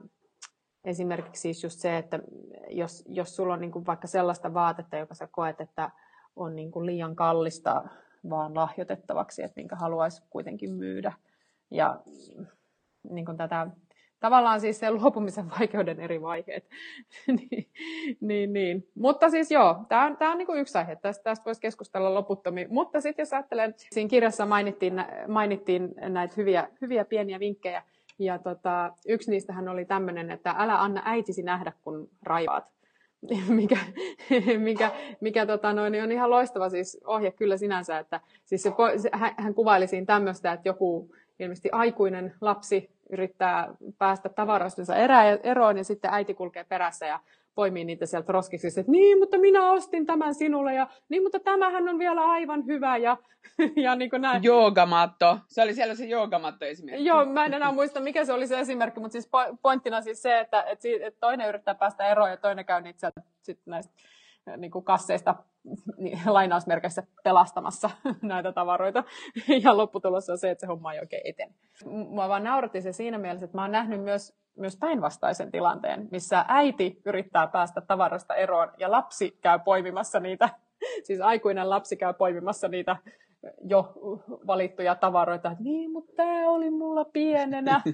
esimerkiksi 0.84 1.40
siis 1.40 1.62
just 1.62 1.78
se, 1.78 1.96
että 1.96 2.20
jos, 2.68 3.04
jos 3.08 3.36
sulla 3.36 3.54
on 3.54 3.60
niin 3.60 3.72
kuin 3.72 3.86
vaikka 3.86 4.06
sellaista 4.06 4.54
vaatetta, 4.54 4.96
joka 4.96 5.14
sä 5.14 5.28
koet, 5.30 5.60
että 5.60 5.90
on 6.36 6.56
niin 6.56 6.70
kuin 6.70 6.86
liian 6.86 7.16
kallista 7.16 7.84
vaan 8.30 8.54
lahjoitettavaksi, 8.54 9.42
että 9.42 9.60
minkä 9.60 9.76
haluaisi 9.76 10.22
kuitenkin 10.30 10.72
myydä. 10.72 11.12
Ja 11.70 12.00
niin 13.10 13.24
kuin 13.24 13.36
tätä, 13.36 13.66
tavallaan 14.20 14.60
siis 14.60 14.80
se 14.80 14.90
luopumisen 14.90 15.50
vaikeuden 15.50 16.00
eri 16.00 16.22
vaiheet. 16.22 16.68
niin, 17.26 17.70
niin, 18.20 18.52
niin. 18.52 18.88
Mutta 18.94 19.30
siis 19.30 19.50
joo, 19.50 19.84
tämä 19.88 20.06
on, 20.06 20.16
tää 20.16 20.30
on 20.30 20.38
niin 20.38 20.46
kuin 20.46 20.60
yksi 20.60 20.78
aihe, 20.78 20.96
tästä, 20.96 21.22
tästä 21.22 21.44
voisi 21.44 21.60
keskustella 21.60 22.14
loputtomiin. 22.14 22.66
Mutta 22.70 23.00
sitten 23.00 23.22
jos 23.22 23.32
ajattelen, 23.32 23.74
siinä 23.76 24.08
kirjassa 24.08 24.46
mainittiin, 24.46 24.94
mainittiin 25.28 25.94
näitä 25.96 26.34
hyviä, 26.36 26.68
hyviä 26.80 27.04
pieniä 27.04 27.40
vinkkejä, 27.40 27.82
ja 28.18 28.38
tota, 28.38 28.92
yksi 29.08 29.30
niistähän 29.30 29.68
oli 29.68 29.84
tämmöinen, 29.84 30.30
että 30.30 30.54
älä 30.58 30.82
anna 30.82 31.02
äitisi 31.04 31.42
nähdä, 31.42 31.72
kun 31.82 32.08
raivaat. 32.22 32.73
mikä, 33.48 33.78
mikä, 34.58 34.90
mikä 35.20 35.46
tota 35.46 35.72
noin, 35.72 35.92
niin 35.92 36.04
on 36.04 36.12
ihan 36.12 36.30
loistava 36.30 36.68
siis 36.68 37.00
ohje 37.04 37.30
kyllä 37.30 37.56
sinänsä, 37.56 37.98
että 37.98 38.20
siis 38.44 38.62
se, 38.62 38.72
se, 38.96 39.10
hän 39.36 39.54
kuvaili 39.54 39.86
siinä 39.86 40.06
tämmöistä, 40.06 40.52
että 40.52 40.68
joku 40.68 41.14
ilmeisesti 41.38 41.68
aikuinen 41.72 42.34
lapsi 42.40 42.90
yrittää 43.10 43.74
päästä 43.98 44.28
tavarastensa 44.28 44.94
eroon 45.42 45.78
ja 45.78 45.84
sitten 45.84 46.14
äiti 46.14 46.34
kulkee 46.34 46.64
perässä 46.64 47.06
ja 47.06 47.20
poimii 47.54 47.84
niitä 47.84 48.06
sieltä 48.06 48.32
roskiksi, 48.32 48.80
että 48.80 48.92
niin, 48.92 49.18
mutta 49.18 49.38
minä 49.38 49.72
ostin 49.72 50.06
tämän 50.06 50.34
sinulle 50.34 50.74
ja 50.74 50.88
niin, 51.08 51.22
mutta 51.22 51.38
tämähän 51.38 51.88
on 51.88 51.98
vielä 51.98 52.20
aivan 52.20 52.66
hyvä 52.66 52.96
ja, 52.96 53.16
ja 53.84 53.94
niin 53.94 54.10
kuin 54.10 54.22
näin. 54.22 54.42
Joogamatto. 54.42 55.38
Se 55.48 55.62
oli 55.62 55.74
siellä 55.74 55.94
se 55.94 56.04
joogamatto 56.04 56.64
esimerkki. 56.64 57.04
Joo, 57.04 57.24
mä 57.24 57.44
en 57.44 57.54
enää 57.54 57.72
muista 57.72 58.00
mikä 58.00 58.24
se 58.24 58.32
oli 58.32 58.46
se 58.46 58.60
esimerkki, 58.60 59.00
mutta 59.00 59.12
siis 59.12 59.30
pointtina 59.62 60.00
siis 60.00 60.22
se, 60.22 60.40
että, 60.40 60.62
että 60.62 61.20
toinen 61.20 61.48
yrittää 61.48 61.74
päästä 61.74 62.08
eroon 62.08 62.30
ja 62.30 62.36
toinen 62.36 62.64
käy 62.64 62.82
niitä 62.82 63.00
sieltä 63.00 63.22
sit 63.42 63.60
näistä 63.66 63.94
niin 64.56 64.70
kuin 64.70 64.84
kasseista 64.84 65.34
niin, 65.98 66.20
lainausmerkeissä 66.26 67.02
pelastamassa 67.24 67.90
näitä 68.22 68.52
tavaroita. 68.52 69.04
Ja 69.62 69.76
lopputulos 69.76 70.30
on 70.30 70.38
se, 70.38 70.50
että 70.50 70.60
se 70.60 70.66
homma 70.66 70.92
ei 70.92 71.00
oikein 71.00 71.22
etene. 71.24 71.54
Mua 71.84 72.28
vaan 72.28 72.44
nauratti 72.44 72.82
se 72.82 72.92
siinä 72.92 73.18
mielessä, 73.18 73.44
että 73.44 73.56
mä 73.58 73.62
oon 73.62 73.72
nähnyt 73.72 74.02
myös, 74.02 74.36
myös 74.56 74.76
päinvastaisen 74.76 75.50
tilanteen, 75.50 76.08
missä 76.10 76.44
äiti 76.48 77.00
yrittää 77.04 77.46
päästä 77.46 77.80
tavarasta 77.80 78.34
eroon 78.34 78.68
ja 78.78 78.90
lapsi 78.90 79.38
käy 79.40 79.58
poimimassa 79.64 80.20
niitä, 80.20 80.48
siis 81.06 81.20
aikuinen 81.20 81.70
lapsi 81.70 81.96
käy 81.96 82.14
poimimassa 82.14 82.68
niitä 82.68 82.96
jo 83.64 83.92
valittuja 84.46 84.94
tavaroita, 84.94 85.50
että 85.50 85.64
niin, 85.64 85.90
mutta 85.90 86.12
tämä 86.16 86.50
oli 86.50 86.70
mulla 86.70 87.04
pienenä. 87.04 87.80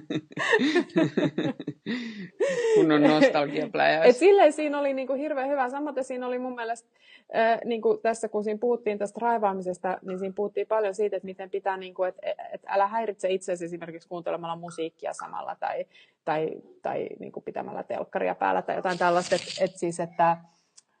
Kun 2.75 2.91
on 2.91 3.03
nostalgiapläjäys. 3.03 4.09
Et 4.09 4.17
silleen 4.17 4.53
siinä 4.53 4.79
oli 4.79 4.93
niinku 4.93 5.13
hirveän 5.13 5.49
hyvä. 5.49 5.69
Samaten 5.69 6.03
siinä 6.03 6.27
oli 6.27 6.39
mun 6.39 6.55
mielestä, 6.55 6.89
äh, 7.35 7.59
niinku 7.65 7.97
tässä 7.97 8.29
kun 8.29 8.43
siinä 8.43 8.57
puhuttiin 8.57 8.97
tästä 8.97 9.19
raivaamisesta, 9.21 9.97
niin 10.01 10.19
siinä 10.19 10.33
puhuttiin 10.35 10.67
paljon 10.67 10.95
siitä, 10.95 11.15
että 11.15 11.25
miten 11.25 11.49
pitää, 11.49 11.77
niinku, 11.77 12.03
että 12.03 12.21
et 12.53 12.61
älä 12.67 12.87
häiritse 12.87 13.29
itseäsi 13.29 13.65
esimerkiksi 13.65 14.09
kuuntelemalla 14.09 14.55
musiikkia 14.55 15.13
samalla 15.13 15.55
tai, 15.59 15.85
tai, 16.25 16.51
tai 16.81 17.09
niinku 17.19 17.41
pitämällä 17.41 17.83
telkkaria 17.83 18.35
päällä 18.35 18.61
tai 18.61 18.75
jotain 18.75 18.97
tällaista. 18.97 19.35
Että 19.35 19.51
et 19.59 19.77
siis, 19.77 19.99
että 19.99 20.37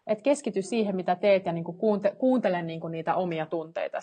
et 0.07 0.21
keskity 0.21 0.61
siihen, 0.61 0.95
mitä 0.95 1.15
teet 1.15 1.45
ja 1.45 1.51
niinku 1.51 1.73
kuunte, 1.73 2.15
kuuntele 2.17 2.61
niinku 2.61 2.87
niitä 2.87 3.15
omia 3.15 3.45
tunteita 3.45 3.99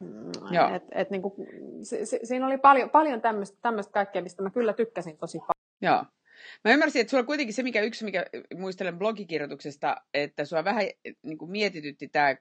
Mm, 0.00 0.54
Joo. 0.54 0.74
Et, 0.74 0.82
et 0.92 1.10
niin 1.10 1.22
kuin, 1.22 1.34
si, 1.82 2.06
si, 2.06 2.20
siinä 2.22 2.46
oli 2.46 2.58
paljon, 2.58 2.90
paljon 2.90 3.20
tämmöistä 3.20 3.92
kaikkea, 3.92 4.22
mistä 4.22 4.42
mä 4.42 4.50
kyllä 4.50 4.72
tykkäsin 4.72 5.16
tosi 5.18 5.38
paljon. 5.38 5.54
Joo. 5.94 6.04
Mä 6.64 6.72
ymmärsin, 6.72 7.00
että 7.00 7.10
sulla 7.10 7.24
kuitenkin 7.24 7.54
se, 7.54 7.62
mikä 7.62 7.80
yksi, 7.80 8.04
mikä 8.04 8.26
muistelen 8.56 8.98
blogikirjoituksesta, 8.98 9.96
että 10.14 10.44
sua 10.44 10.64
vähän 10.64 10.84
niin 11.22 11.38
kuin 11.38 11.50
mietitytti 11.50 12.08
tämä 12.08 12.36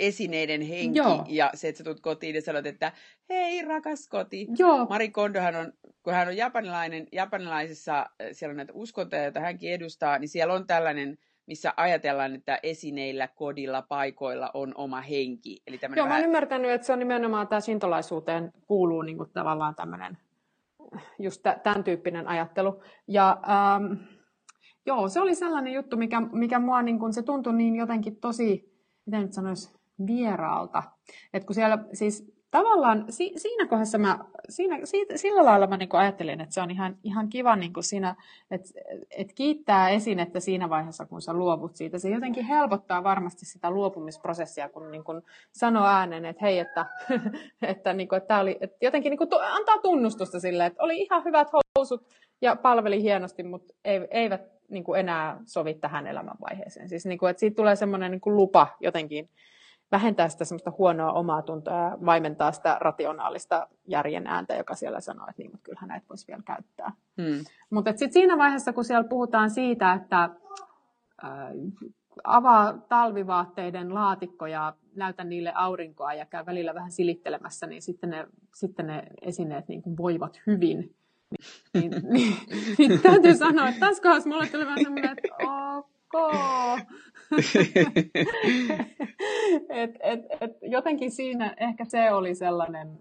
esineiden 0.00 0.62
henki 0.62 0.98
Joo. 0.98 1.24
ja 1.28 1.50
se, 1.54 1.68
että 1.68 1.78
sä 1.78 1.84
tulet 1.84 2.00
kotiin 2.00 2.34
ja 2.34 2.42
sanot, 2.42 2.66
että 2.66 2.92
hei 3.28 3.62
rakas 3.62 4.08
koti. 4.08 4.46
Joo. 4.58 4.86
Mari 4.86 5.10
Kondohan 5.10 5.56
on, 5.56 5.72
kun 6.02 6.12
hän 6.12 6.28
on 6.28 6.36
japanilainen, 6.36 7.06
japanilaisessa, 7.12 8.06
siellä 8.32 8.52
on 8.52 8.56
näitä 8.56 8.72
uskontoja, 8.72 9.22
joita 9.22 9.40
hänkin 9.40 9.72
edustaa, 9.72 10.18
niin 10.18 10.28
siellä 10.28 10.54
on 10.54 10.66
tällainen 10.66 11.18
missä 11.46 11.74
ajatellaan, 11.76 12.34
että 12.34 12.58
esineillä, 12.62 13.28
kodilla, 13.28 13.82
paikoilla 13.82 14.50
on 14.54 14.72
oma 14.76 15.00
henki. 15.00 15.62
Eli 15.66 15.78
Joo, 15.82 15.90
vähän... 15.90 16.08
mä 16.08 16.14
olen 16.14 16.24
ymmärtänyt, 16.24 16.70
että 16.70 16.86
se 16.86 16.92
on 16.92 16.98
nimenomaan 16.98 17.48
tämä 17.48 17.60
sintolaisuuteen 17.60 18.52
kuuluu 18.66 19.02
niin 19.02 19.16
kuin 19.16 19.30
tavallaan 19.32 19.74
tämmöinen 19.74 20.18
just 21.18 21.42
tämän 21.62 21.84
tyyppinen 21.84 22.28
ajattelu. 22.28 22.82
Ja 23.08 23.42
ähm, 23.48 23.92
joo, 24.86 25.08
se 25.08 25.20
oli 25.20 25.34
sellainen 25.34 25.72
juttu, 25.72 25.96
mikä, 25.96 26.20
mikä 26.20 26.58
mua 26.58 26.82
niin 26.82 26.98
kuin, 26.98 27.12
se 27.12 27.22
tuntui 27.22 27.54
niin 27.54 27.76
jotenkin 27.76 28.16
tosi, 28.16 28.72
miten 29.06 29.22
nyt 29.22 29.32
sanoisi, 29.32 29.74
vieraalta. 30.06 30.82
Että 31.32 31.46
kun 31.46 31.54
siellä 31.54 31.78
siis 31.92 32.32
tavallaan 32.52 33.04
si, 33.08 33.32
siinä 33.36 33.66
kohdassa 33.66 33.98
mä, 33.98 34.18
siinä, 34.48 34.78
siitä, 34.84 35.16
sillä 35.16 35.44
lailla 35.44 35.66
mä 35.66 35.76
niin 35.76 35.88
ajattelin, 35.92 36.40
että 36.40 36.54
se 36.54 36.60
on 36.60 36.70
ihan, 36.70 36.96
ihan 37.02 37.28
kiva 37.28 37.56
niin 37.56 37.72
siinä, 37.80 38.16
että, 38.50 38.68
että 39.10 39.34
kiittää 39.34 39.90
esinettä 39.90 40.40
siinä 40.40 40.70
vaiheessa, 40.70 41.06
kun 41.06 41.22
sä 41.22 41.32
luovut 41.32 41.76
siitä. 41.76 41.98
Se 41.98 42.10
jotenkin 42.10 42.44
helpottaa 42.44 43.04
varmasti 43.04 43.46
sitä 43.46 43.70
luopumisprosessia, 43.70 44.68
kun 44.68 44.90
niin 44.90 45.04
kuin 45.04 45.22
sanoo 45.52 45.86
äänen, 45.86 46.24
että 46.24 46.44
hei, 46.44 46.58
että, 46.58 46.86
että, 47.62 47.92
niin 47.92 48.08
kuin, 48.08 48.16
että, 48.16 48.40
oli, 48.40 48.58
että 48.60 48.76
jotenkin 48.80 49.10
niin 49.10 49.18
kuin, 49.18 49.30
antaa 49.42 49.78
tunnustusta 49.78 50.40
sille, 50.40 50.66
että 50.66 50.82
oli 50.82 50.98
ihan 50.98 51.24
hyvät 51.24 51.48
housut 51.52 52.06
ja 52.42 52.56
palveli 52.56 53.02
hienosti, 53.02 53.42
mutta 53.42 53.74
eivät 54.10 54.42
niin 54.68 54.84
kuin 54.84 55.00
enää 55.00 55.40
sovi 55.46 55.74
tähän 55.74 56.06
elämänvaiheeseen. 56.06 56.88
Siis 56.88 57.06
niin 57.06 57.18
kuin, 57.18 57.30
että 57.30 57.40
siitä 57.40 57.56
tulee 57.56 57.76
semmoinen 57.76 58.10
niin 58.10 58.20
kuin 58.20 58.36
lupa 58.36 58.68
jotenkin 58.80 59.28
vähentää 59.92 60.28
sitä 60.28 60.44
semmoista 60.44 60.72
huonoa 60.78 61.12
omaa 61.12 61.42
tuntoa 61.42 61.74
ja 61.74 61.98
vaimentaa 62.06 62.52
sitä 62.52 62.76
rationaalista 62.80 63.68
järjen 63.86 64.26
ääntä, 64.26 64.54
joka 64.54 64.74
siellä 64.74 65.00
sanoo, 65.00 65.26
että 65.28 65.42
niin, 65.42 65.50
mutta 65.50 65.64
kyllähän 65.64 65.88
näitä 65.88 66.06
voisi 66.08 66.26
vielä 66.28 66.42
käyttää. 66.42 66.92
Hmm. 67.22 67.44
Mutta 67.70 67.90
sitten 67.90 68.12
siinä 68.12 68.38
vaiheessa, 68.38 68.72
kun 68.72 68.84
siellä 68.84 69.08
puhutaan 69.08 69.50
siitä, 69.50 69.92
että 69.92 70.22
äh, 71.24 71.30
avaa 72.24 72.78
talvivaatteiden 72.78 73.94
laatikkoja, 73.94 74.74
näytä 74.96 75.24
niille 75.24 75.52
aurinkoa 75.54 76.14
ja 76.14 76.26
käy 76.26 76.46
välillä 76.46 76.74
vähän 76.74 76.92
silittelemässä, 76.92 77.66
niin 77.66 77.82
sitten 77.82 78.10
ne, 78.10 78.26
sitten 78.54 78.86
ne 78.86 79.02
esineet 79.22 79.68
niin 79.68 79.82
kuin 79.82 79.96
voivat 79.96 80.40
hyvin. 80.46 80.94
Niin, 81.74 81.90
niin, 81.90 82.02
niin, 82.12 82.34
niin 82.78 83.00
täytyy 83.00 83.34
sanoa, 83.34 83.68
että 83.68 83.86
tässä 83.86 84.02
kohdassa 84.02 84.28
mulle 84.28 84.46
tuli 84.46 84.66
vähän 84.66 84.82
semmoinen, 84.82 85.10
että 85.18 85.28
ok. 85.46 86.32
et, 89.68 89.90
et, 90.00 90.20
et 90.40 90.50
jotenkin 90.62 91.10
siinä 91.10 91.54
ehkä 91.60 91.84
se 91.84 92.12
oli 92.12 92.34
sellainen, 92.34 92.98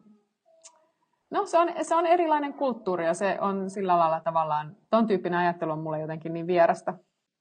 no 1.31 1.45
se 1.45 1.57
on, 1.57 1.69
se 1.81 1.95
on 1.95 2.05
erilainen 2.05 2.53
kulttuuri 2.53 3.05
ja 3.05 3.13
se 3.13 3.37
on 3.41 3.69
sillä 3.69 3.97
lailla 3.97 4.19
tavallaan, 4.19 4.77
ton 4.89 5.07
tyyppinen 5.07 5.39
ajattelu 5.39 5.71
on 5.71 5.79
mulle 5.79 5.99
jotenkin 5.99 6.33
niin 6.33 6.47
vierasta. 6.47 6.93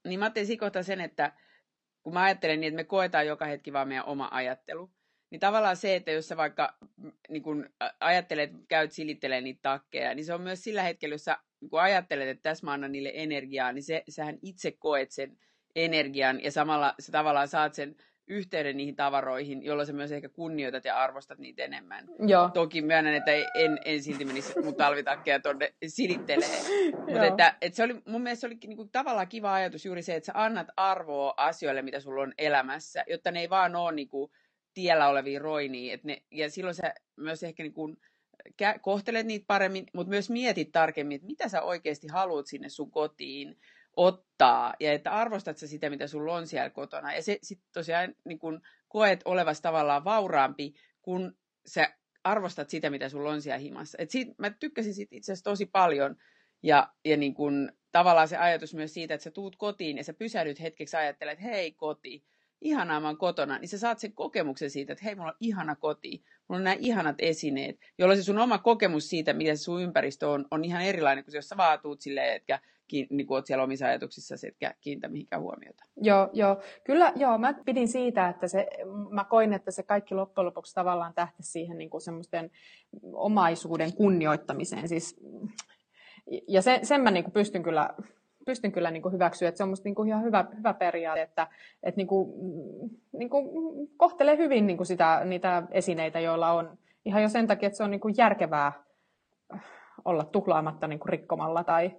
Niin 0.07 0.19
mä 0.19 0.25
ajattelin 0.25 0.83
sen, 0.83 1.01
että 1.01 1.33
kun 2.03 2.13
mä 2.13 2.23
ajattelen 2.23 2.59
niin, 2.59 2.73
että 2.73 2.81
me 2.81 2.83
koetaan 2.83 3.27
joka 3.27 3.45
hetki 3.45 3.73
vaan 3.73 3.87
meidän 3.87 4.05
oma 4.05 4.29
ajattelu, 4.31 4.91
niin 5.31 5.39
tavallaan 5.39 5.77
se, 5.77 5.95
että 5.95 6.11
jos 6.11 6.27
sä 6.27 6.37
vaikka 6.37 6.77
niin 7.29 7.43
kun 7.43 7.69
ajattelet, 7.99 8.51
käyt 8.67 8.91
silittelemään 8.91 9.43
niitä 9.43 9.59
takkeja, 9.61 10.15
niin 10.15 10.25
se 10.25 10.33
on 10.33 10.41
myös 10.41 10.63
sillä 10.63 10.83
hetkellä, 10.83 11.13
jos 11.13 11.25
sä 11.25 11.37
kun 11.69 11.81
ajattelet, 11.81 12.27
että 12.27 12.43
tässä 12.43 12.65
mä 12.65 12.73
annan 12.73 12.91
niille 12.91 13.11
energiaa, 13.13 13.71
niin 13.71 13.83
se, 13.83 14.03
sähän 14.09 14.37
itse 14.41 14.71
koet 14.71 15.11
sen 15.11 15.37
energian 15.75 16.43
ja 16.43 16.51
samalla 16.51 16.93
sä 16.99 17.11
tavallaan 17.11 17.47
saat 17.47 17.73
sen 17.73 17.95
yhteyden 18.27 18.77
niihin 18.77 18.95
tavaroihin, 18.95 19.63
jolloin 19.63 19.87
sä 19.87 19.93
myös 19.93 20.11
ehkä 20.11 20.29
kunnioitat 20.29 20.85
ja 20.85 20.97
arvostat 20.97 21.39
niitä 21.39 21.63
enemmän. 21.63 22.07
Joo. 22.27 22.49
Toki 22.53 22.81
myönnän, 22.81 23.13
että 23.13 23.31
en, 23.31 23.79
en 23.85 24.03
silti 24.03 24.25
menisi 24.25 24.59
mun 24.63 24.75
talvitakkeja 24.75 25.39
tuonne 25.39 25.73
silittelee. 25.87 26.59
Mutta 27.07 27.25
että, 27.25 27.55
että 27.61 27.75
se 27.75 27.83
oli, 27.83 28.01
mun 28.07 28.21
mielestä 28.21 28.41
se 28.41 28.47
oli 28.47 28.57
niinku 28.67 28.89
tavallaan 28.91 29.27
kiva 29.27 29.53
ajatus 29.53 29.85
juuri 29.85 30.01
se, 30.01 30.15
että 30.15 30.25
sä 30.25 30.31
annat 30.35 30.67
arvoa 30.77 31.33
asioille, 31.37 31.81
mitä 31.81 31.99
sulla 31.99 32.21
on 32.21 32.33
elämässä, 32.37 33.03
jotta 33.07 33.31
ne 33.31 33.39
ei 33.39 33.49
vaan 33.49 33.75
ole 33.75 33.91
niinku 33.91 34.31
tiellä 34.73 35.07
olevia 35.07 35.39
roinia. 35.39 35.93
Et 35.93 36.03
ne, 36.03 36.21
ja 36.31 36.49
silloin 36.49 36.75
sä 36.75 36.93
myös 37.15 37.43
ehkä 37.43 37.63
niinku, 37.63 37.95
kohtelet 38.81 39.25
niitä 39.25 39.45
paremmin, 39.47 39.85
mutta 39.93 40.09
myös 40.09 40.29
mietit 40.29 40.71
tarkemmin, 40.71 41.15
että 41.15 41.27
mitä 41.27 41.49
sä 41.49 41.61
oikeasti 41.61 42.07
haluat 42.07 42.47
sinne 42.47 42.69
sun 42.69 42.91
kotiin 42.91 43.57
ottaa 43.95 44.73
ja 44.79 44.93
että 44.93 45.11
arvostat 45.11 45.57
sä 45.57 45.67
sitä, 45.67 45.89
mitä 45.89 46.07
sulla 46.07 46.35
on 46.35 46.47
siellä 46.47 46.69
kotona. 46.69 47.13
Ja 47.13 47.23
se 47.23 47.39
sitten 47.43 47.69
tosiaan 47.73 48.15
niin 48.25 48.39
kun 48.39 48.61
koet 48.87 49.21
olevas 49.25 49.61
tavallaan 49.61 50.03
vauraampi, 50.03 50.73
kun 51.01 51.37
sä 51.65 51.93
arvostat 52.23 52.69
sitä, 52.69 52.89
mitä 52.89 53.09
sulla 53.09 53.31
on 53.31 53.41
siellä 53.41 53.57
himassa. 53.57 53.97
Et 54.01 54.11
siitä, 54.11 54.33
mä 54.37 54.49
tykkäsin 54.49 54.93
siitä 54.93 55.15
itse 55.15 55.31
asiassa 55.31 55.49
tosi 55.49 55.65
paljon. 55.65 56.15
Ja, 56.63 56.93
ja 57.05 57.17
niin 57.17 57.33
kun, 57.33 57.71
tavallaan 57.91 58.27
se 58.27 58.37
ajatus 58.37 58.73
myös 58.73 58.93
siitä, 58.93 59.13
että 59.13 59.23
sä 59.23 59.31
tuut 59.31 59.55
kotiin 59.55 59.97
ja 59.97 60.03
sä 60.03 60.13
pysähdyt 60.13 60.61
hetkeksi 60.61 60.97
ajattelet, 60.97 61.33
että 61.33 61.45
hei 61.45 61.71
koti, 61.71 62.25
ihanaa 62.61 62.99
mä 62.99 63.07
oon 63.07 63.17
kotona, 63.17 63.57
niin 63.57 63.69
sä 63.69 63.77
saat 63.77 63.99
sen 63.99 64.13
kokemuksen 64.13 64.69
siitä, 64.69 64.93
että 64.93 65.05
hei, 65.05 65.15
mulla 65.15 65.31
on 65.31 65.37
ihana 65.39 65.75
koti, 65.75 66.23
mulla 66.47 66.59
on 66.59 66.63
nämä 66.63 66.75
ihanat 66.79 67.15
esineet, 67.19 67.79
jolloin 67.97 68.19
se 68.19 68.23
sun 68.23 68.39
oma 68.39 68.57
kokemus 68.57 69.09
siitä, 69.09 69.33
mitä 69.33 69.55
se 69.55 69.63
sun 69.63 69.81
ympäristö 69.81 70.29
on, 70.29 70.45
on 70.51 70.65
ihan 70.65 70.81
erilainen 70.81 71.23
kuin 71.23 71.35
jos 71.35 71.49
sä 71.49 71.57
vaan 71.57 71.79
tuut 71.79 72.01
silleen, 72.01 72.35
etkä 72.35 72.59
niin 73.09 73.27
kuin 73.27 73.35
oot 73.35 73.45
siellä 73.45 73.63
omissa 73.63 73.85
ajatuksissa, 73.85 74.35
etkä 74.47 74.73
kiinnitä 74.81 75.07
mihinkään 75.07 75.41
huomiota. 75.41 75.83
Joo, 76.01 76.29
joo. 76.33 76.57
Kyllä, 76.83 77.13
joo, 77.15 77.37
mä 77.37 77.53
pidin 77.65 77.87
siitä, 77.87 78.29
että 78.29 78.47
se, 78.47 78.67
mä 79.09 79.23
koin, 79.23 79.53
että 79.53 79.71
se 79.71 79.83
kaikki 79.83 80.15
loppujen 80.15 80.45
lopuksi 80.45 80.75
tavallaan 80.75 81.13
tähti 81.13 81.43
siihen 81.43 81.77
niin 81.77 81.89
kuin 81.89 82.01
semmoisten 82.01 82.51
omaisuuden 83.13 83.93
kunnioittamiseen. 83.93 84.87
Siis, 84.87 85.19
ja 86.47 86.61
se, 86.61 86.79
sen 86.83 87.01
mä 87.01 87.11
niin 87.11 87.23
kuin 87.23 87.33
pystyn 87.33 87.63
kyllä 87.63 87.89
pystyn 88.45 88.71
kyllä 88.71 88.91
niin 88.91 89.01
kuin 89.01 89.13
hyväksyä, 89.13 89.49
että 89.49 89.57
se 89.57 89.63
on 89.63 89.69
musta 89.69 89.83
niin 89.83 89.95
kuin 89.95 90.07
ihan 90.07 90.23
hyvä, 90.23 90.45
hyvä 90.57 90.73
periaate, 90.73 91.21
että, 91.21 91.47
että 91.83 91.97
niin 91.97 92.07
kuin, 92.07 92.31
niin 93.11 93.29
kuin 93.29 93.47
kohtelee 93.97 94.37
hyvin 94.37 94.67
niin 94.67 94.77
kuin 94.77 94.87
sitä, 94.87 95.21
niitä 95.25 95.63
esineitä, 95.71 96.19
joilla 96.19 96.51
on 96.51 96.77
ihan 97.05 97.21
jo 97.21 97.29
sen 97.29 97.47
takia, 97.47 97.67
että 97.67 97.77
se 97.77 97.83
on 97.83 97.91
niin 97.91 98.01
kuin 98.01 98.15
järkevää 98.17 98.73
olla 100.05 100.23
tuhlaamatta 100.23 100.87
niin 100.87 100.99
kuin 100.99 101.09
rikkomalla 101.09 101.63
tai, 101.63 101.91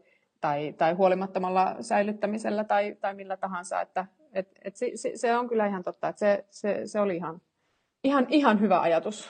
tai, 0.43 0.75
tai 0.79 0.93
huolimattomalla 0.93 1.77
säilyttämisellä 1.81 2.65
tai, 2.65 2.97
tai 3.01 3.15
millä 3.15 3.37
tahansa. 3.37 3.81
Että, 3.81 4.07
et, 4.33 4.49
et 4.63 4.77
se, 4.77 4.91
se, 4.95 5.13
se 5.15 5.37
on 5.37 5.49
kyllä 5.49 5.67
ihan 5.67 5.83
totta, 5.83 6.09
että 6.09 6.21
se, 6.21 6.45
se, 6.51 6.81
se 6.87 7.01
oli 7.01 7.17
ihan, 7.17 7.41
ihan, 8.05 8.27
ihan 8.29 8.61
hyvä 8.61 8.81
ajatus. 8.81 9.29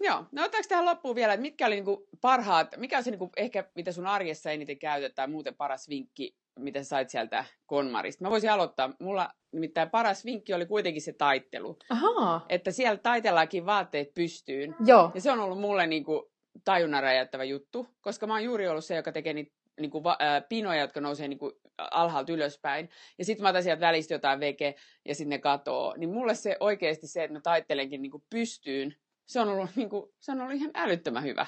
Joo, 0.00 0.24
no 0.32 0.42
otetaanko 0.42 0.68
tähän 0.68 0.84
loppuun 0.84 1.16
vielä, 1.16 1.32
että 1.32 1.42
mitkä 1.42 1.66
oli 1.66 1.74
niinku 1.74 2.08
parhaat, 2.20 2.76
mikä 2.76 2.96
on 2.98 3.04
se 3.04 3.10
niinku 3.10 3.30
ehkä, 3.36 3.64
mitä 3.74 3.92
sun 3.92 4.06
arjessa 4.06 4.50
eniten 4.50 4.78
käytetään, 4.78 5.14
tai 5.14 5.28
muuten 5.28 5.54
paras 5.54 5.88
vinkki, 5.88 6.36
mitä 6.58 6.82
sä 6.82 6.88
sait 6.88 7.10
sieltä 7.10 7.44
Konmarista? 7.66 8.24
Mä 8.24 8.30
voisin 8.30 8.50
aloittaa. 8.50 8.92
Mulla 9.00 9.30
nimittäin 9.52 9.90
paras 9.90 10.24
vinkki 10.24 10.54
oli 10.54 10.66
kuitenkin 10.66 11.02
se 11.02 11.12
taittelu. 11.12 11.78
Ahaa. 11.90 12.46
Että 12.48 12.70
siellä 12.70 12.98
taitellaankin 12.98 13.66
vaatteet 13.66 14.14
pystyyn. 14.14 14.76
Joo. 14.86 15.10
Ja 15.14 15.20
se 15.20 15.32
on 15.32 15.40
ollut 15.40 15.60
mulle 15.60 15.86
niinku 15.86 16.30
tajunnan 16.64 17.02
räjäyttävä 17.02 17.44
juttu, 17.44 17.86
koska 18.00 18.26
mä 18.26 18.32
oon 18.32 18.44
juuri 18.44 18.68
ollut 18.68 18.84
se, 18.84 18.96
joka 18.96 19.12
tekee 19.12 19.32
niitä 19.32 19.52
niin 19.80 19.90
kuin, 19.90 20.04
ää, 20.18 20.40
pinoja, 20.40 20.80
jotka 20.80 21.00
nousee 21.00 21.28
niin 21.28 21.38
kuin, 21.38 21.52
alhaalta 21.78 22.32
ylöspäin. 22.32 22.90
Ja 23.18 23.24
sitten 23.24 23.42
mä 23.42 23.48
otan 23.48 23.62
sieltä 23.62 23.80
välistä 23.80 24.14
jotain 24.14 24.40
veke 24.40 24.74
ja 25.04 25.14
sitten 25.14 25.30
ne 25.30 25.38
katoo. 25.38 25.94
Niin 25.96 26.10
mulle 26.10 26.34
se 26.34 26.56
oikeasti 26.60 27.06
se, 27.06 27.24
että 27.24 27.34
mä 27.34 27.40
taittelenkin 27.40 28.02
niin 28.02 28.10
kuin 28.10 28.24
pystyyn, 28.30 28.94
se 29.26 29.40
on, 29.40 29.48
ollut, 29.48 29.70
niin 29.76 29.90
kuin, 29.90 30.10
se 30.20 30.32
on 30.32 30.40
ollut 30.40 30.54
ihan 30.54 30.70
älyttömän 30.74 31.24
hyvä 31.24 31.46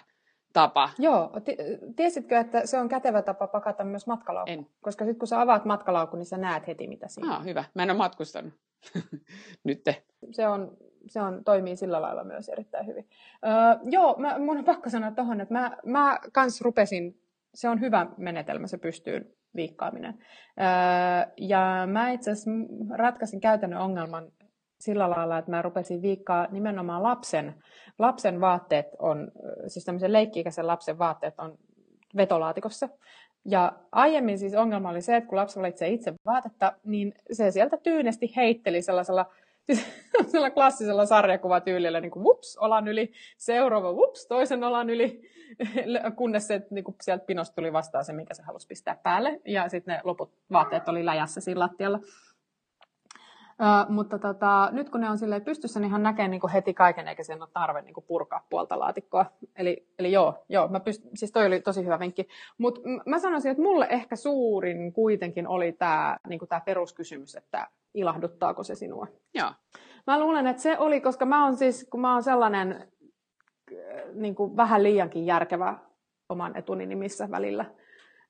tapa. 0.52 0.90
Joo, 0.98 1.32
tiesitkö, 1.96 2.38
että 2.38 2.66
se 2.66 2.78
on 2.78 2.88
kätevä 2.88 3.22
tapa 3.22 3.46
pakata 3.46 3.84
myös 3.84 4.06
matkalaukku? 4.06 4.52
En. 4.52 4.66
Koska 4.80 5.04
sitten 5.04 5.18
kun 5.18 5.28
sä 5.28 5.40
avaat 5.40 5.64
matkalaukun, 5.64 6.18
niin 6.18 6.26
sä 6.26 6.36
näet 6.36 6.66
heti, 6.66 6.86
mitä 6.86 7.08
siinä 7.08 7.36
Ah, 7.36 7.44
hyvä. 7.44 7.64
Mä 7.74 7.82
en 7.82 7.90
ole 7.90 7.98
matkustanut. 7.98 8.54
Nytte. 9.64 10.04
Se, 10.30 10.48
on, 10.48 10.76
se 11.08 11.20
on, 11.20 11.44
toimii 11.44 11.76
sillä 11.76 12.02
lailla 12.02 12.24
myös 12.24 12.48
erittäin 12.48 12.86
hyvin. 12.86 13.08
Öö, 13.46 13.90
joo, 13.90 14.14
mä, 14.18 14.38
mun 14.38 14.58
on 14.58 14.64
pakko 14.64 14.90
sanoa 14.90 15.10
tuohon, 15.10 15.40
että 15.40 15.54
mä, 15.54 15.76
mä 15.84 16.18
kans 16.32 16.60
rupesin, 16.60 17.20
se 17.57 17.69
on 17.69 17.81
hyvä 17.81 18.07
menetelmä, 18.16 18.66
se 18.66 18.79
pystyy 18.79 19.37
viikkaaminen. 19.57 20.14
Öö, 20.61 21.33
ja 21.37 21.87
mä 21.87 22.11
itse 22.11 22.31
asiassa 22.31 22.51
ratkaisin 22.97 23.40
käytännön 23.40 23.81
ongelman 23.81 24.33
sillä 24.81 25.11
lailla, 25.11 25.38
että 25.38 25.51
mä 25.51 25.62
rupesin 25.62 26.03
viikkaa 26.03 26.47
nimenomaan 26.51 27.03
lapsen. 27.03 27.55
Lapsen 27.99 28.40
vaatteet 28.40 28.87
on, 28.99 29.33
siis 29.66 29.85
tämmöisen 29.85 30.12
leikki-ikäisen 30.12 30.66
lapsen 30.66 30.99
vaatteet 30.99 31.35
on 31.38 31.59
vetolaatikossa. 32.16 32.88
Ja 33.45 33.73
aiemmin 33.92 34.38
siis 34.38 34.55
ongelma 34.55 34.90
oli 34.90 35.01
se, 35.01 35.16
että 35.16 35.29
kun 35.29 35.38
lapsi 35.38 35.61
valitsee 35.61 35.88
itse 35.88 36.14
vaatetta, 36.27 36.73
niin 36.85 37.12
se 37.33 37.51
sieltä 37.51 37.77
tyynesti 37.77 38.33
heitteli 38.37 38.83
sellaisella, 38.83 39.27
sellaisella 40.12 40.50
klassisella 40.50 41.07
sarjakuvatyylillä, 41.07 42.00
niin 42.00 42.11
kuin 42.11 42.24
vups, 42.24 42.57
olan 42.57 42.88
yli, 42.88 43.12
seuraava 43.37 43.94
vups, 43.94 44.26
toisen 44.26 44.64
olan 44.64 44.90
yli, 44.90 45.22
kunnes 46.16 46.46
se, 46.46 46.66
niin 46.70 46.85
kuin 46.85 46.96
sieltä 47.02 47.24
pinosta 47.24 47.55
tuli 47.55 47.72
vastaan 47.72 48.05
se, 48.05 48.12
mikä 48.12 48.35
se 48.35 48.42
halusi 48.42 48.66
pistää 48.66 48.98
päälle, 49.02 49.40
ja 49.44 49.68
sitten 49.68 49.94
ne 49.94 50.00
loput 50.05 50.33
vaatteet 50.52 50.88
oli 50.88 51.07
läjässä 51.07 51.40
siinä 51.40 51.61
lattialla. 51.61 51.98
Mutta 53.88 54.19
tota, 54.19 54.69
nyt 54.73 54.90
kun 54.90 55.01
ne 55.01 55.11
on 55.11 55.19
silleen 55.19 55.45
pystyssä, 55.45 55.81
niin 55.81 55.90
hän 55.90 56.03
näkee 56.03 56.29
niin 56.29 56.40
kuin 56.40 56.53
heti 56.53 56.75
kaiken, 56.75 57.09
eikä 57.09 57.23
sen 57.23 57.42
ole 57.42 57.49
tarve 57.53 57.83
niin 57.83 57.95
kuin 57.95 58.05
purkaa 58.09 58.47
puolta 58.51 58.79
laatikkoa. 58.79 59.27
Eli, 59.57 59.87
eli 59.99 60.12
joo, 60.12 60.45
joo 60.49 60.69
mä 60.69 60.79
pyst- 60.79 61.11
siis 61.14 61.33
toi 61.33 61.47
oli 61.47 61.61
tosi 61.61 61.85
hyvä 61.85 61.99
vinkki. 61.99 62.29
Mutta 62.59 62.81
mä 63.07 63.19
sanoisin, 63.19 63.51
että 63.51 63.62
mulle 63.62 63.87
ehkä 63.90 64.16
suurin 64.16 64.92
kuitenkin 64.92 65.49
oli 65.49 65.73
tämä 65.73 66.16
niin 66.29 66.40
tää 66.49 66.61
peruskysymys, 66.61 67.35
että 67.35 67.69
ilahduttaako 67.95 68.62
se 68.62 68.75
sinua. 68.75 69.07
Joo. 69.35 69.53
Mä 70.07 70.21
luulen, 70.21 70.47
että 70.47 70.62
se 70.62 70.79
oli, 70.79 71.01
koska 71.01 71.27
mä 71.27 71.45
oon 71.45 71.57
siis, 71.57 71.88
kun 71.90 72.01
mä 72.01 72.12
oon 72.12 72.23
sellainen 72.23 72.88
niin 74.14 74.35
kuin 74.35 74.57
vähän 74.57 74.83
liiankin 74.83 75.27
järkevä 75.27 75.79
oman 76.29 76.57
etuni 76.57 76.87
nimissä 76.87 77.31
välillä. 77.31 77.64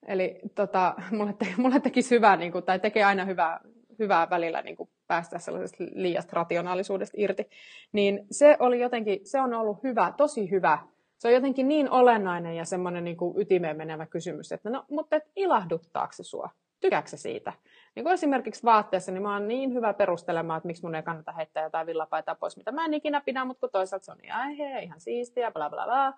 Eli 0.07 0.41
tota, 0.55 0.95
mulle, 1.17 1.33
te, 1.33 1.47
mulle 1.57 1.81
tekisi 1.81 2.15
hyvää, 2.15 2.37
niin 2.37 2.53
kuin, 2.53 2.65
tai 2.65 2.79
tekee 2.81 3.05
aina 3.05 3.25
hyvää, 3.25 3.61
hyvää 3.99 4.31
välillä 4.31 4.63
niin 4.63 4.77
kuin 4.77 4.91
päästä 5.07 5.39
sellaisesta 5.39 5.85
liiasta 5.95 6.37
rationaalisuudesta 6.37 7.17
irti, 7.21 7.51
niin 7.93 8.27
se 8.31 8.57
oli 8.59 8.81
jotenkin, 8.81 9.21
se 9.25 9.41
on 9.41 9.55
ollut 9.55 9.83
hyvä, 9.83 10.13
tosi 10.17 10.51
hyvä. 10.51 10.79
Se 11.19 11.29
on 11.29 11.35
jotenkin 11.35 11.69
niin 11.69 11.91
olennainen 11.91 12.57
ja 12.57 12.65
semmoinen 12.65 13.05
niin 13.05 13.17
kuin 13.17 13.41
ytimeen 13.41 13.77
menevä 13.77 14.07
kysymys, 14.07 14.53
että 14.53 14.71
no, 14.71 14.85
mutta 14.91 15.17
et 15.17 15.25
ilahduttaako 15.37 16.13
se 16.13 16.25
sua? 16.25 16.51
Tykkääkö 16.81 17.09
se 17.09 17.17
siitä? 17.17 17.53
Niin 17.95 18.05
kuin 18.05 18.15
esimerkiksi 18.15 18.63
vaatteessa, 18.63 19.13
niin 19.13 19.23
mä 19.23 19.33
oon 19.33 19.49
niin 19.49 19.75
hyvä 19.75 19.95
perustelemaan, 19.95 20.57
että 20.59 20.67
miksi 20.67 20.83
mun 20.83 20.95
ei 20.95 21.03
kannata 21.03 21.33
heittää 21.33 21.65
jotain 21.65 21.87
villapaitaa 21.87 22.35
pois, 22.35 22.57
mitä 22.57 22.73
mä 22.73 22.85
en 22.85 22.95
ikinä 22.95 23.21
pidä, 23.21 23.45
mutta 23.45 23.61
kun 23.61 23.71
toisaalta 23.73 24.05
se 24.05 24.13
on 24.13 24.19
ihan, 24.25 24.55
he, 24.55 24.79
ihan 24.79 25.01
siistiä, 25.01 25.51
bla 25.51 25.71
bla 25.71 25.85
bla. 25.85 26.15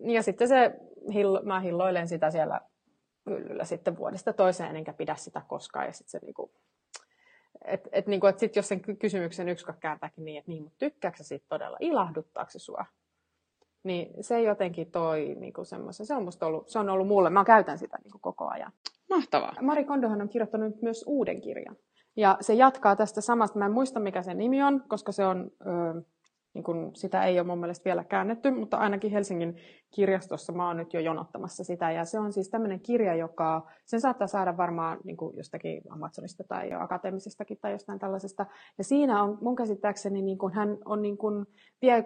Ja 0.00 0.22
sitten 0.22 0.48
se, 0.48 0.74
mä 1.42 1.60
hilloilen 1.60 2.08
sitä 2.08 2.30
siellä 2.30 2.60
hyllyllä 3.30 3.64
sitten 3.64 3.96
vuodesta 3.96 4.32
toiseen, 4.32 4.76
enkä 4.76 4.92
pidä 4.92 5.14
sitä 5.14 5.42
koskaan. 5.48 5.86
Ja 5.86 5.92
sitten 5.92 6.10
se 6.10 6.26
niinku, 6.26 6.52
että 7.64 7.88
et, 7.92 8.06
niinku, 8.06 8.26
et 8.26 8.38
sit 8.38 8.56
jos 8.56 8.68
sen 8.68 8.80
kysymyksen 8.98 9.48
yksi 9.48 9.66
kääntääkin 9.80 10.24
niin, 10.24 10.38
että 10.38 10.50
niin, 10.50 10.62
mutta 10.62 10.78
tykkääkö 10.78 11.22
siitä 11.22 11.46
todella, 11.48 11.76
ilahduttaako 11.80 12.50
se 12.50 12.58
sua? 12.58 12.84
Niin 13.82 14.24
se 14.24 14.42
jotenkin 14.42 14.90
toi 14.90 15.36
niinku 15.40 15.64
semmoisen, 15.64 16.06
se 16.06 16.14
on 16.14 16.24
musta 16.24 16.46
ollut, 16.46 16.68
se 16.68 16.78
on 16.78 16.88
ollut 16.88 17.06
mulle, 17.06 17.30
mä 17.30 17.44
käytän 17.44 17.78
sitä 17.78 17.98
niinku 18.04 18.18
koko 18.18 18.48
ajan. 18.48 18.72
Mahtavaa. 19.10 19.54
Mari 19.62 19.84
Kondohan 19.84 20.22
on 20.22 20.28
kirjoittanut 20.28 20.82
myös 20.82 21.04
uuden 21.06 21.40
kirjan. 21.40 21.76
Ja 22.16 22.36
se 22.40 22.54
jatkaa 22.54 22.96
tästä 22.96 23.20
samasta, 23.20 23.58
mä 23.58 23.66
en 23.66 23.72
muista 23.72 24.00
mikä 24.00 24.22
sen 24.22 24.38
nimi 24.38 24.62
on, 24.62 24.84
koska 24.88 25.12
se 25.12 25.26
on, 25.26 25.50
ö, 25.60 26.02
niin 26.54 26.64
kun 26.64 26.90
sitä 26.96 27.24
ei 27.24 27.38
ole 27.38 27.46
mun 27.46 27.60
mielestä 27.60 27.84
vielä 27.84 28.04
käännetty, 28.04 28.50
mutta 28.50 28.76
ainakin 28.76 29.10
Helsingin 29.10 29.56
kirjastossa 29.94 30.52
mä 30.52 30.66
oon 30.66 30.76
nyt 30.76 30.94
jo 30.94 31.00
jonottamassa 31.00 31.64
sitä. 31.64 31.90
Ja 31.90 32.04
se 32.04 32.18
on 32.18 32.32
siis 32.32 32.50
tämmöinen 32.50 32.80
kirja, 32.80 33.14
joka, 33.14 33.70
sen 33.86 34.00
saattaa 34.00 34.26
saada 34.26 34.56
varmaan 34.56 34.98
niin 35.04 35.16
kuin 35.16 35.36
jostakin 35.36 35.82
Amazonista 35.90 36.44
tai 36.48 36.72
akateemisestakin 36.72 37.58
tai 37.60 37.72
jostain 37.72 37.98
tällaisesta. 37.98 38.46
Ja 38.78 38.84
siinä 38.84 39.22
on 39.22 39.38
mun 39.40 39.56
käsittääkseni, 39.56 40.22
niin 40.22 40.38
kuin 40.38 40.54
hän 40.54 40.78
on 40.84 41.02
niin 41.02 41.18
kuin, 41.18 41.46
vie 41.82 42.04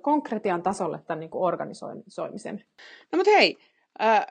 konkretian 0.00 0.62
tasolle 0.62 1.00
tämän 1.06 1.20
niin 1.20 1.30
kuin 1.30 1.42
organisoimisen. 1.42 2.64
No 3.12 3.16
mutta 3.16 3.30
hei, 3.30 3.58
äh, 4.02 4.26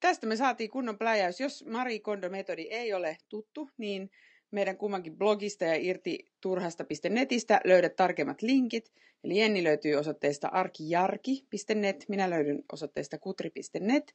tästä 0.00 0.26
me 0.26 0.36
saatiin 0.36 0.70
kunnon 0.70 0.98
pläjäys. 0.98 1.40
Jos 1.40 1.64
Mari 1.70 2.00
Kondo-metodi 2.00 2.66
ei 2.70 2.94
ole 2.94 3.16
tuttu, 3.28 3.70
niin 3.78 4.10
meidän 4.56 4.76
kummankin 4.76 5.18
blogista 5.18 5.64
ja 5.64 5.74
irti 5.74 6.18
turhasta.netistä 6.40 7.60
löydät 7.64 7.96
tarkemmat 7.96 8.42
linkit. 8.42 8.92
Eli 9.24 9.38
Jenni 9.40 9.64
löytyy 9.64 9.94
osoitteesta 9.94 10.48
arkijarki.net, 10.48 12.04
minä 12.08 12.30
löydyn 12.30 12.62
osoitteesta 12.72 13.18
kutri.net. 13.18 14.14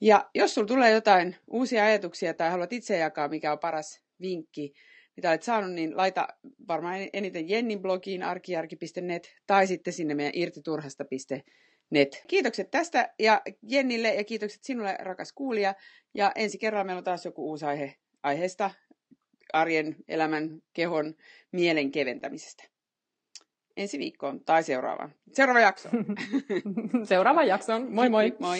Ja 0.00 0.30
jos 0.34 0.54
sulla 0.54 0.66
tulee 0.66 0.90
jotain 0.90 1.36
uusia 1.50 1.84
ajatuksia 1.84 2.34
tai 2.34 2.50
haluat 2.50 2.72
itse 2.72 2.96
jakaa, 2.98 3.28
mikä 3.28 3.52
on 3.52 3.58
paras 3.58 4.02
vinkki, 4.20 4.72
mitä 5.16 5.28
olet 5.28 5.42
saanut, 5.42 5.72
niin 5.72 5.96
laita 5.96 6.28
varmaan 6.68 7.08
eniten 7.12 7.48
Jennin 7.48 7.82
blogiin 7.82 8.22
arkijarki.net 8.22 9.34
tai 9.46 9.66
sitten 9.66 9.92
sinne 9.92 10.14
meidän 10.14 10.32
irtiturhasta.net. 10.34 12.22
Kiitokset 12.28 12.70
tästä 12.70 13.14
ja 13.18 13.42
Jennille 13.62 14.14
ja 14.14 14.24
kiitokset 14.24 14.64
sinulle 14.64 14.96
rakas 15.00 15.32
kuulija. 15.32 15.74
Ja 16.14 16.32
ensi 16.34 16.58
kerralla 16.58 16.84
meillä 16.84 16.98
on 16.98 17.04
taas 17.04 17.24
joku 17.24 17.48
uusi 17.48 17.64
aihe 17.64 17.94
aiheesta 18.22 18.70
arjen, 19.52 19.96
elämän, 20.08 20.62
kehon, 20.72 21.14
mielen 21.52 21.90
keventämisestä. 21.90 22.64
Ensi 23.76 23.98
viikkoon 23.98 24.44
tai 24.44 24.62
seuraavaan. 24.62 25.14
Seuraava 25.32 25.60
jakso. 25.60 25.88
Seuraava 27.08 27.44
jakson. 27.44 27.92
Moi 27.92 28.08
moi. 28.08 28.36
Moi. 28.38 28.58